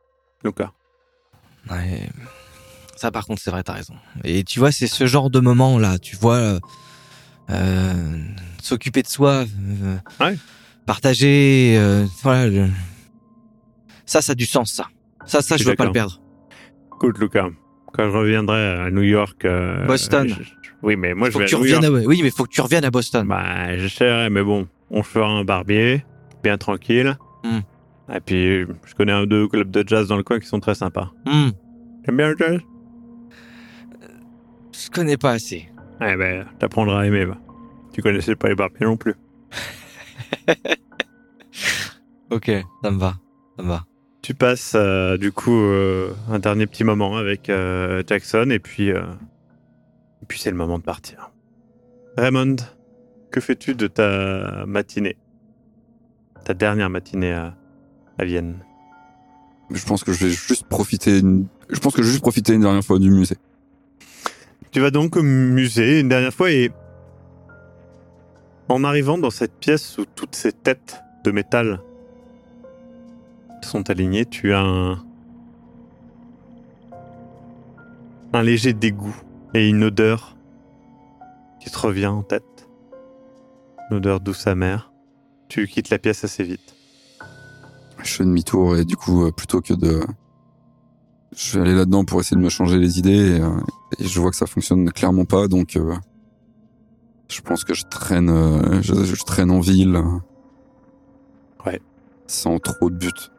Lucas. 0.43 0.73
Ouais. 1.71 2.09
Ça, 3.03 3.11
par 3.11 3.27
contre, 3.27 3.43
c'est 3.43 3.51
vrai, 3.51 3.65
t'as 3.65 3.73
raison. 3.73 3.95
Et 4.23 4.45
tu 4.45 4.61
vois, 4.61 4.71
c'est 4.71 4.87
ce 4.87 5.07
genre 5.07 5.29
de 5.29 5.41
moment 5.41 5.77
là, 5.77 5.99
tu 5.99 6.15
vois, 6.15 6.37
euh, 6.37 6.61
euh, 7.51 7.95
s'occuper 8.63 9.03
de 9.03 9.09
soi, 9.09 9.43
euh, 9.83 9.97
Ouais. 10.25 10.37
partager, 10.87 11.75
euh, 11.81 12.07
voilà. 12.23 12.47
le- 12.47 12.69
Ça, 14.07 14.21
ça 14.23 14.33
a 14.33 14.35
du 14.37 14.47
sens, 14.47 14.71
ça. 14.73 14.87
Ça, 15.27 15.43
ça, 15.43 15.57
Je 15.57 15.65
je 15.65 15.69
veux 15.69 15.75
pas 15.75 15.87
le 15.87 15.91
perdre. 15.91 16.21
Écoute, 16.95 17.19
Lucas. 17.19 17.49
Quand 17.93 18.05
je 18.09 18.17
reviendrai 18.17 18.85
à 18.85 18.91
New 18.93 19.03
York. 19.03 19.45
Boston. 19.89 20.29
je- 20.29 20.45
oui, 20.85 20.95
mais 20.95 21.13
moi 21.15 21.29
je 21.29 21.39
vais 21.39 21.45
que 21.47 21.49
tu 21.51 21.57
New 21.57 21.63
reviennes 21.63 21.83
York. 21.83 22.05
à... 22.05 22.07
Oui, 22.07 22.21
mais 22.23 22.31
faut 22.31 22.45
que 22.45 22.51
tu 22.53 22.61
reviennes 22.61 22.85
à 22.85 22.93
Boston. 22.93 23.27
Bah, 23.27 23.77
j'essaierai, 23.79 24.31
mais 24.31 24.45
bon, 24.45 24.69
on 24.93 25.03
fera 25.03 25.27
un 25.29 25.43
barbier, 25.43 26.05
bien 26.45 26.57
tranquille. 26.57 27.17
Hmm. 27.43 27.63
Et 28.15 28.21
puis, 28.21 28.61
je 28.87 28.95
connais 28.97 29.11
un 29.11 29.23
ou 29.23 29.27
deux 29.27 29.49
clubs 29.49 29.73
de 29.73 29.83
jazz 29.85 30.07
dans 30.07 30.17
le 30.17 30.23
coin 30.23 30.39
qui 30.39 30.47
sont 30.47 30.61
très 30.61 30.77
sympas. 30.77 31.11
Hmm, 31.27 31.49
T'aimes 32.05 32.17
bien 32.17 32.29
le 32.29 32.37
jazz? 32.39 32.61
Je 34.73 34.91
connais 34.91 35.17
pas 35.17 35.33
assez. 35.33 35.69
Eh 36.01 36.17
ben, 36.17 36.47
t'apprendras 36.59 37.03
à 37.03 37.07
aimer, 37.07 37.25
va. 37.25 37.39
Tu 37.93 38.03
connaissais 38.03 38.37
pas 38.37 38.49
les 38.49 38.55
barbiers 38.55 38.87
non 38.87 38.97
plus. 38.97 39.15
Ok, 42.33 42.51
ça 42.83 42.91
me 42.91 42.99
va. 42.99 43.15
Ça 43.59 43.63
me 43.63 43.69
va. 43.69 43.85
Tu 44.23 44.33
passes, 44.33 44.73
euh, 44.75 45.19
du 45.19 45.33
coup, 45.33 45.55
euh, 45.55 46.15
un 46.31 46.39
dernier 46.39 46.67
petit 46.67 46.83
moment 46.83 47.19
avec 47.19 47.51
euh, 47.51 48.03
Jackson, 48.07 48.49
et 48.51 48.59
puis, 48.59 48.91
euh, 48.91 49.03
et 50.23 50.27
puis 50.27 50.39
c'est 50.39 50.51
le 50.51 50.57
moment 50.57 50.79
de 50.79 50.83
partir. 50.83 51.31
Raymond, 52.17 52.57
que 53.31 53.41
fais-tu 53.41 53.75
de 53.75 53.87
ta 53.87 54.65
matinée? 54.67 55.19
Ta 56.43 56.55
dernière 56.55 56.89
matinée 56.89 57.33
à, 57.33 57.55
à 58.19 58.25
Vienne? 58.25 58.65
Je 59.71 59.85
pense 59.85 60.03
que 60.03 60.13
je 60.13 60.25
vais 60.25 60.31
juste 60.31 60.67
profiter. 60.69 61.19
Une... 61.19 61.47
Je 61.69 61.81
pense 61.81 61.95
que 61.95 62.01
je 62.01 62.07
vais 62.07 62.13
juste 62.13 62.23
profiter 62.23 62.55
une 62.55 62.63
dernière 62.63 62.85
fois 62.85 62.99
du 62.99 63.11
musée. 63.11 63.37
Tu 64.73 64.81
vas 64.81 64.91
donc 64.91 65.17
au 65.17 65.23
musée 65.23 66.01
une 66.01 66.09
dernière 66.09 66.33
fois 66.33 66.51
et 66.51 66.71
en 68.69 68.85
arrivant 68.85 69.19
dans 69.19 69.31
cette 69.31 69.53
pièce 69.53 69.99
où 69.99 70.07
toutes 70.07 70.35
ces 70.35 70.53
têtes 70.53 71.03
de 71.25 71.31
métal 71.31 71.81
sont 73.61 73.91
alignées, 73.91 74.25
tu 74.25 74.55
as 74.55 74.61
un, 74.61 75.05
un 78.33 78.43
léger 78.43 78.73
dégoût 78.73 79.15
et 79.55 79.69
une 79.69 79.85
odeur 79.85 80.37
qui 81.61 81.71
te 81.71 81.79
revient 81.79 82.07
en 82.07 82.23
tête. 82.23 82.69
Une 83.91 83.99
odeur 83.99 84.21
douce 84.21 84.47
amère. 84.47 84.93
Tu 85.49 85.67
quittes 85.69 85.91
la 85.91 85.99
pièce 85.99 86.25
assez 86.25 86.45
vite. 86.45 86.75
Je 88.03 88.11
fais 88.11 88.25
demi-tour 88.25 88.77
et 88.77 88.85
du 88.85 88.97
coup, 88.97 89.27
euh, 89.27 89.33
plutôt 89.33 89.61
que 89.61 89.75
de. 89.75 90.01
Je 91.35 91.59
vais 91.59 91.65
aller 91.65 91.75
là-dedans 91.75 92.05
pour 92.05 92.21
essayer 92.21 92.37
de 92.37 92.43
me 92.43 92.51
changer 92.51 92.79
les 92.79 92.99
idées 92.99 93.37
et, 93.37 93.41
euh, 93.41 93.51
et 93.99 94.07
je 94.07 94.21
vois 94.21 94.31
que 94.31 94.37
ça 94.37 94.47
fonctionne 94.47 94.91
clairement 94.93 95.25
pas 95.25 95.49
donc. 95.49 95.77
euh, 95.77 95.95
je 97.29 97.41
pense 97.41 97.65
que 97.65 97.73
je 97.73 97.85
traîne, 97.91 98.29
euh, 98.29 98.83
je, 98.83 98.93
je 99.05 99.23
traîne 99.25 99.51
en 99.51 99.61
ville. 99.61 99.99
Ouais. 101.65 101.81
Sans 102.27 102.59
trop 102.59 102.91
de 102.91 102.97
but. 102.97 103.33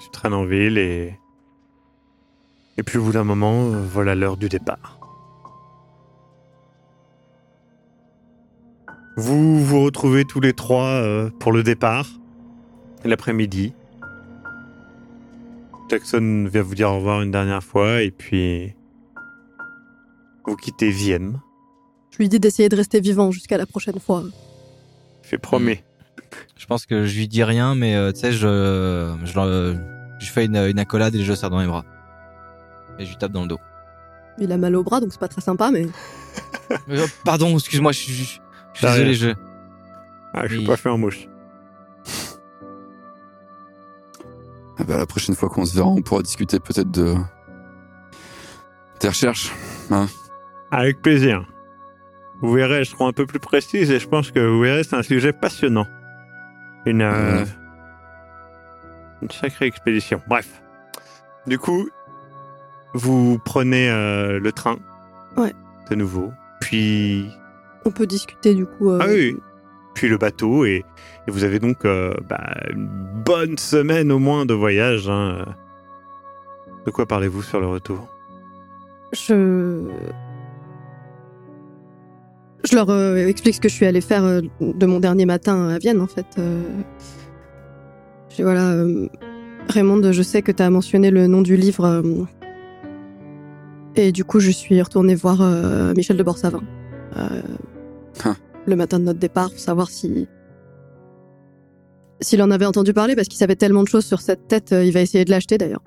Tu 0.00 0.10
traînes 0.10 0.32
en 0.32 0.44
ville 0.46 0.78
et. 0.78 1.18
Et 2.78 2.82
puis 2.82 2.96
au 2.98 3.02
bout 3.04 3.12
d'un 3.12 3.24
moment, 3.24 3.70
voilà 3.70 4.14
l'heure 4.14 4.36
du 4.36 4.48
départ. 4.48 4.98
Vous 9.16 9.62
vous 9.64 9.82
retrouvez 9.82 10.24
tous 10.24 10.38
les 10.40 10.52
trois 10.52 11.02
pour 11.40 11.50
le 11.50 11.64
départ, 11.64 12.06
l'après-midi. 13.04 13.74
Jackson 15.88 16.48
vient 16.50 16.62
vous 16.62 16.74
dire 16.74 16.90
au 16.90 16.96
revoir 16.96 17.22
une 17.22 17.30
dernière 17.30 17.62
fois 17.62 18.02
et 18.02 18.10
puis. 18.10 18.74
Vous 20.46 20.56
quittez 20.56 20.90
Vienne. 20.90 21.40
Je 22.10 22.18
lui 22.18 22.28
dis 22.28 22.40
d'essayer 22.40 22.68
de 22.68 22.76
rester 22.76 23.00
vivant 23.00 23.30
jusqu'à 23.30 23.58
la 23.58 23.66
prochaine 23.66 24.00
fois. 24.00 24.24
Je 25.22 25.28
fais 25.28 25.38
promet. 25.38 25.84
Je 26.56 26.66
pense 26.66 26.86
que 26.86 27.04
je 27.04 27.18
lui 27.18 27.28
dis 27.28 27.44
rien, 27.44 27.74
mais 27.74 27.94
euh, 27.94 28.12
tu 28.12 28.20
sais, 28.20 28.32
je, 28.32 29.14
je, 29.24 30.30
fais 30.30 30.46
une, 30.46 30.56
une 30.56 30.78
accolade 30.78 31.14
et 31.14 31.22
je 31.22 31.30
le 31.30 31.36
serre 31.36 31.50
dans 31.50 31.60
les 31.60 31.66
bras. 31.66 31.84
Et 32.98 33.04
je 33.04 33.10
lui 33.10 33.16
tape 33.16 33.32
dans 33.32 33.42
le 33.42 33.48
dos. 33.48 33.58
Il 34.38 34.50
a 34.52 34.56
mal 34.56 34.74
au 34.76 34.82
bras, 34.82 35.00
donc 35.00 35.12
c'est 35.12 35.20
pas 35.20 35.28
très 35.28 35.40
sympa, 35.40 35.70
mais 35.70 35.86
Euh, 36.90 37.06
pardon, 37.24 37.56
excuse-moi, 37.56 37.92
je 37.92 37.98
suis, 37.98 38.12
je 38.12 38.22
suis 38.22 38.40
T'as 38.80 38.92
désolé. 38.92 39.14
Je... 39.14 39.30
Ah, 40.34 40.46
je 40.46 40.56
suis 40.56 40.66
pas 40.66 40.76
fait 40.76 40.88
en 40.88 40.98
mouche. 40.98 41.28
Ah 44.78 44.84
bah, 44.84 44.96
la 44.98 45.06
prochaine 45.06 45.34
fois 45.34 45.48
qu'on 45.48 45.64
se 45.64 45.74
verra, 45.74 45.88
on 45.88 46.02
pourra 46.02 46.22
discuter 46.22 46.60
peut-être 46.60 46.90
de 46.90 47.14
tes 48.98 49.08
recherches. 49.08 49.52
Avec 50.70 51.02
plaisir. 51.02 51.44
Vous 52.40 52.52
verrez, 52.52 52.84
je 52.84 52.90
serai 52.90 53.04
un 53.04 53.12
peu 53.12 53.26
plus 53.26 53.40
précise 53.40 53.90
et 53.90 53.98
je 53.98 54.06
pense 54.08 54.30
que 54.30 54.38
vous 54.38 54.60
verrez, 54.60 54.84
c'est 54.84 54.94
un 54.96 55.02
sujet 55.02 55.32
passionnant. 55.32 55.86
Une, 56.86 57.02
euh, 57.02 57.42
Ouais. 57.42 57.48
une 59.22 59.30
sacrée 59.30 59.66
expédition. 59.66 60.22
Bref. 60.28 60.62
Du 61.46 61.58
coup, 61.58 61.88
vous 62.94 63.38
prenez 63.44 63.90
euh, 63.90 64.38
le 64.38 64.52
train. 64.52 64.76
Ouais. 65.36 65.52
De 65.90 65.96
nouveau. 65.96 66.32
Puis. 66.60 67.28
on 67.84 67.90
peut 67.90 68.06
discuter 68.06 68.54
du 68.54 68.66
coup. 68.66 68.90
euh, 68.90 68.98
Ah 69.02 69.06
oui. 69.08 69.36
Puis 69.98 70.08
le 70.08 70.16
bateau 70.16 70.64
et, 70.64 70.84
et 71.26 71.30
vous 71.32 71.42
avez 71.42 71.58
donc 71.58 71.84
euh, 71.84 72.14
bah, 72.30 72.54
une 72.72 72.86
bonne 73.24 73.58
semaine 73.58 74.12
au 74.12 74.20
moins 74.20 74.46
de 74.46 74.54
voyage. 74.54 75.08
hein. 75.08 75.44
De 76.86 76.92
quoi 76.92 77.04
parlez-vous 77.04 77.42
sur 77.42 77.58
le 77.58 77.66
retour? 77.66 78.06
Je. 79.12 79.82
Je 82.64 82.76
leur 82.76 82.90
euh, 82.90 83.26
explique 83.26 83.54
ce 83.56 83.60
que 83.60 83.68
je 83.68 83.74
suis 83.74 83.86
allée 83.86 84.00
faire 84.00 84.22
euh, 84.22 84.40
de 84.60 84.86
mon 84.86 85.00
dernier 85.00 85.26
matin 85.26 85.68
à 85.70 85.78
Vienne, 85.78 86.00
en 86.00 86.06
fait. 86.06 86.26
Euh, 86.38 86.62
Je 88.30 88.36
dis 88.36 88.42
voilà, 88.42 88.68
euh, 88.70 89.08
Raymond, 89.68 90.12
je 90.12 90.22
sais 90.22 90.42
que 90.42 90.52
tu 90.52 90.62
as 90.62 90.70
mentionné 90.70 91.10
le 91.10 91.26
nom 91.26 91.42
du 91.42 91.56
livre. 91.56 91.84
euh, 91.84 92.02
et 93.96 94.12
du 94.12 94.24
coup, 94.24 94.38
je 94.38 94.50
suis 94.52 94.80
retournée 94.80 95.16
voir 95.16 95.38
euh, 95.40 95.92
Michel 95.96 96.16
de 96.16 96.22
Borsavin. 96.22 96.62
euh, 97.16 97.42
Ah. 98.24 98.36
Le 98.68 98.76
matin 98.76 98.98
de 98.98 99.04
notre 99.04 99.18
départ, 99.18 99.48
pour 99.48 99.58
savoir 99.58 99.88
si. 99.88 100.28
S'il 102.20 102.42
en 102.42 102.50
avait 102.50 102.66
entendu 102.66 102.92
parler, 102.92 103.16
parce 103.16 103.26
qu'il 103.26 103.38
savait 103.38 103.56
tellement 103.56 103.82
de 103.82 103.88
choses 103.88 104.04
sur 104.04 104.20
cette 104.20 104.46
tête, 104.46 104.72
euh, 104.72 104.84
il 104.84 104.92
va 104.92 105.00
essayer 105.00 105.24
de 105.24 105.30
l'acheter 105.30 105.56
d'ailleurs. 105.56 105.82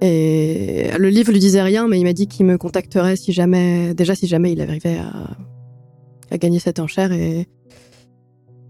Et 0.00 0.90
le 0.96 1.08
livre 1.08 1.32
lui 1.32 1.40
disait 1.40 1.62
rien, 1.62 1.88
mais 1.88 1.98
il 1.98 2.04
m'a 2.04 2.12
dit 2.12 2.28
qu'il 2.28 2.46
me 2.46 2.56
contacterait 2.56 3.16
si 3.16 3.32
jamais, 3.32 3.92
déjà 3.94 4.14
si 4.14 4.28
jamais 4.28 4.52
il 4.52 4.60
arrivait 4.60 4.98
à, 6.30 6.36
gagner 6.36 6.60
cette 6.60 6.78
enchère 6.78 7.10
et, 7.10 7.48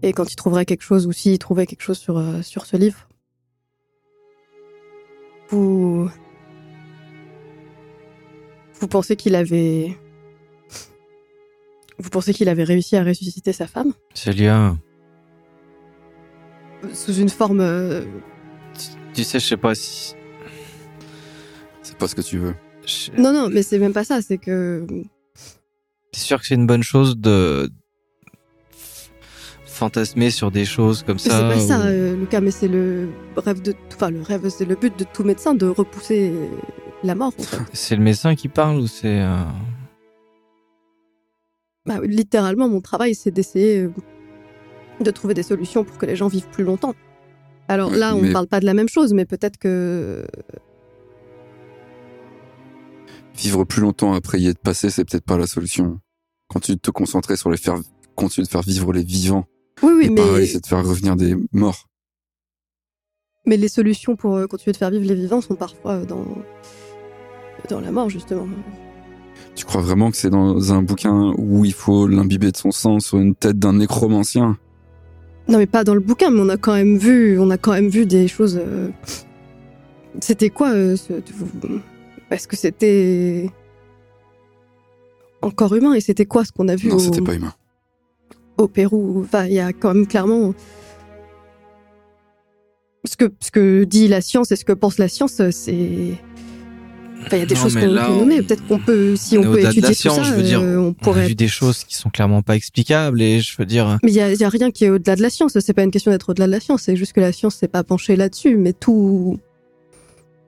et 0.01 0.13
quand 0.13 0.31
il 0.31 0.35
trouverait 0.35 0.65
quelque 0.65 0.81
chose 0.81 1.05
ou 1.05 1.11
s'il 1.11 1.37
trouvait 1.37 1.67
quelque 1.67 1.83
chose 1.83 1.99
sur, 1.99 2.17
euh, 2.17 2.41
sur 2.41 2.65
ce 2.65 2.75
livre. 2.75 3.07
Vous. 5.49 6.09
Vous 8.79 8.87
pensez 8.87 9.15
qu'il 9.15 9.35
avait. 9.35 9.95
Vous 11.99 12.09
pensez 12.09 12.33
qu'il 12.33 12.47
avait 12.49 12.63
réussi 12.63 12.95
à 12.95 13.03
ressusciter 13.03 13.51
sa 13.53 13.67
femme 13.67 13.93
Célia, 14.13 14.75
Sous 16.93 17.13
une 17.15 17.29
forme. 17.29 17.59
euh, 17.61 18.05
tu 19.13 19.23
sais, 19.23 19.39
je 19.39 19.45
sais 19.45 19.57
pas 19.57 19.75
si. 19.75 20.13
C'est 21.81 21.97
pas 21.97 22.07
ce 22.07 22.15
que 22.15 22.21
tu 22.21 22.37
veux. 22.37 22.55
je- 22.85 23.11
Non, 23.21 23.33
non, 23.33 23.49
mais 23.49 23.63
c'est 23.63 23.79
même 23.79 23.93
pas 23.93 24.03
ça, 24.05 24.21
c'est 24.21 24.37
que. 24.37 24.85
T'es 26.11 26.19
sûr 26.19 26.39
que 26.39 26.45
c'est 26.47 26.55
une 26.55 26.67
bonne 26.67 26.83
chose 26.83 27.17
de 27.17 27.69
fantasmer 29.65 30.29
sur 30.31 30.51
des 30.51 30.65
choses 30.65 31.03
comme 31.03 31.15
Mais 31.15 31.21
c'est 31.23 31.29
ça 31.29 31.41
pas 31.49 31.59
ça, 31.59 31.81
euh, 31.85 32.15
Lucas, 32.15 32.41
mais 32.41 32.51
c'est 32.51 32.67
le 32.67 33.09
rêve 33.37 33.61
de. 33.61 33.73
Enfin, 33.93 34.09
le 34.09 34.21
rêve, 34.21 34.47
c'est 34.49 34.65
le 34.65 34.75
but 34.75 34.97
de 34.97 35.03
tout 35.03 35.23
médecin 35.23 35.53
de 35.53 35.65
repousser 35.67 36.31
la 37.03 37.15
mort, 37.15 37.33
en 37.37 37.43
fait. 37.43 37.57
C'est 37.73 37.95
le 37.95 38.01
médecin 38.03 38.35
qui 38.35 38.47
parle 38.47 38.77
ou 38.77 38.87
c'est 38.87 39.19
euh, 39.21 39.35
Bah, 41.85 41.99
littéralement, 42.03 42.67
mon 42.69 42.81
travail, 42.81 43.15
c'est 43.15 43.31
d'essayer 43.31 43.79
euh, 43.83 43.91
de 45.01 45.11
trouver 45.11 45.33
des 45.33 45.43
solutions 45.43 45.83
pour 45.83 45.97
que 45.97 46.05
les 46.05 46.15
gens 46.15 46.27
vivent 46.27 46.49
plus 46.49 46.63
longtemps. 46.63 46.93
Alors 47.67 47.91
là, 47.91 48.15
on 48.15 48.21
Mais- 48.21 48.31
parle 48.33 48.47
pas 48.47 48.59
de 48.59 48.65
la 48.65 48.73
même 48.73 48.89
chose, 48.89 49.13
mais 49.13 49.25
peut-être 49.25 49.57
que. 49.57 50.25
Vivre 53.35 53.63
plus 53.63 53.81
longtemps 53.81 54.13
après 54.13 54.39
y 54.39 54.47
être 54.47 54.59
passé, 54.59 54.89
c'est 54.89 55.05
peut-être 55.05 55.23
pas 55.23 55.37
la 55.37 55.47
solution. 55.47 55.99
Continue 56.49 56.75
de 56.75 56.81
te 56.81 56.91
concentrer 56.91 57.37
sur 57.37 57.49
les 57.49 57.57
faire, 57.57 57.75
continue 58.15 58.45
de 58.45 58.49
faire 58.49 58.61
vivre 58.63 58.91
les 58.91 59.03
vivants. 59.03 59.45
Oui, 59.81 59.93
oui, 59.95 60.05
et 60.07 60.09
mais, 60.09 60.15
pareil, 60.21 60.47
c'est 60.47 60.59
de 60.61 60.65
faire 60.67 60.85
revenir 60.85 61.15
des 61.15 61.35
morts. 61.53 61.87
mais 63.45 63.55
les 63.55 63.69
solutions 63.69 64.15
pour 64.17 64.35
euh, 64.35 64.47
continuer 64.47 64.73
de 64.73 64.77
faire 64.77 64.89
vivre 64.89 65.05
les 65.05 65.15
vivants 65.15 65.39
sont 65.41 65.55
parfois 65.55 65.93
euh, 65.93 66.05
dans. 66.05 66.25
dans 67.69 67.79
la 67.79 67.91
mort, 67.91 68.09
justement. 68.09 68.47
Tu 69.59 69.65
crois 69.65 69.81
vraiment 69.81 70.09
que 70.09 70.15
c'est 70.15 70.29
dans 70.29 70.71
un 70.71 70.81
bouquin 70.81 71.33
où 71.37 71.65
il 71.65 71.73
faut 71.73 72.07
l'imbiber 72.07 72.49
de 72.49 72.55
son 72.55 72.71
sang 72.71 73.01
sur 73.01 73.17
une 73.17 73.35
tête 73.35 73.59
d'un 73.59 73.73
nécromancien? 73.73 74.57
Non, 75.49 75.57
mais 75.57 75.65
pas 75.67 75.83
dans 75.83 75.95
le 75.95 75.99
bouquin, 75.99 76.29
mais 76.29 76.39
on 76.39 76.47
a 76.47 76.55
quand 76.55 76.73
même 76.75 76.95
vu, 76.97 77.37
on 77.37 77.49
a 77.49 77.57
quand 77.57 77.73
même 77.73 77.89
vu 77.89 78.05
des 78.05 78.29
choses. 78.29 78.57
euh, 78.57 78.87
C'était 80.21 80.49
quoi 80.49 80.69
euh, 80.69 80.95
ce... 80.95 81.11
Parce 82.29 82.47
que 82.47 82.55
c'était 82.55 83.49
encore 85.41 85.75
humain 85.75 85.93
et 85.93 85.99
c'était 85.99 86.25
quoi 86.25 86.45
ce 86.45 86.53
qu'on 86.53 86.69
a 86.69 86.77
vu 86.77 86.87
Non, 86.87 86.95
au... 86.95 86.99
c'était 86.99 87.19
pas 87.21 87.33
humain. 87.33 87.53
au 88.57 88.69
Pérou 88.69 89.23
Enfin, 89.25 89.43
il 89.45 89.51
y 89.55 89.59
a 89.59 89.73
quand 89.73 89.93
même 89.93 90.07
clairement 90.07 90.53
ce 93.03 93.17
que 93.17 93.25
ce 93.41 93.51
que 93.51 93.83
dit 93.83 94.07
la 94.07 94.21
science 94.21 94.53
et 94.53 94.55
ce 94.55 94.63
que 94.63 94.71
pense 94.71 94.99
la 94.99 95.09
science, 95.09 95.41
c'est 95.51 96.13
Enfin, 97.25 97.37
il 97.37 97.39
y 97.39 97.43
a 97.43 97.45
des 97.45 97.55
Non, 97.55 97.61
choses 97.61 97.75
mais 97.75 97.81
qu'on 97.81 97.87
peut 97.93 98.19
nommer. 98.19 98.41
Peut-être 98.41 98.65
qu'on 98.67 98.79
peut, 98.79 99.15
si 99.15 99.37
on 99.37 99.43
peut 99.43 99.59
étudier 99.59 99.81
la 99.81 99.87
tout 99.89 99.93
science, 99.93 100.15
ça, 100.17 100.23
je 100.23 100.33
veux 100.33 100.41
dire. 100.41 100.61
euh, 100.61 100.77
on 100.77 100.87
On 100.87 100.91
a 100.91 100.93
pourrait. 100.93 101.27
vu 101.27 101.35
des 101.35 101.47
choses 101.47 101.83
qui 101.83 101.95
sont 101.95 102.09
clairement 102.09 102.41
pas 102.41 102.55
explicables 102.55 103.21
et 103.21 103.39
je 103.41 103.55
veux 103.57 103.65
dire, 103.65 103.99
Mais 104.03 104.11
il 104.11 104.15
y 104.15 104.21
a, 104.21 104.31
il 104.31 104.39
y 104.39 104.43
a 104.43 104.49
rien 104.49 104.71
qui 104.71 104.85
est 104.85 104.89
au-delà 104.89 105.15
de 105.15 105.21
la 105.21 105.29
science. 105.29 105.57
C'est 105.59 105.73
pas 105.73 105.83
une 105.83 105.91
question 105.91 106.11
d'être 106.11 106.29
au-delà 106.29 106.47
de 106.47 106.51
la 106.51 106.59
science. 106.59 106.83
C'est 106.83 106.95
juste 106.95 107.13
que 107.13 107.21
la 107.21 107.31
science 107.31 107.55
s'est 107.55 107.67
pas 107.67 107.83
penchée 107.83 108.15
là-dessus. 108.15 108.55
Mais 108.57 108.73
tout, 108.73 109.39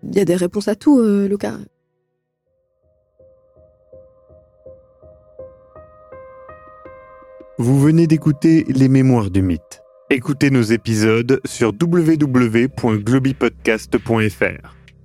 il 0.03 0.15
y 0.15 0.19
a 0.21 0.25
des 0.25 0.35
réponses 0.35 0.67
à 0.69 0.75
tout, 0.75 0.99
euh, 0.99 1.27
Lucas. 1.27 1.57
Vous 7.57 7.79
venez 7.79 8.07
d'écouter 8.07 8.65
Les 8.69 8.87
Mémoires 8.87 9.29
du 9.29 9.41
Mythe. 9.41 9.81
Écoutez 10.09 10.49
nos 10.49 10.61
épisodes 10.63 11.41
sur 11.45 11.73
www.globipodcast.fr. 11.79 14.75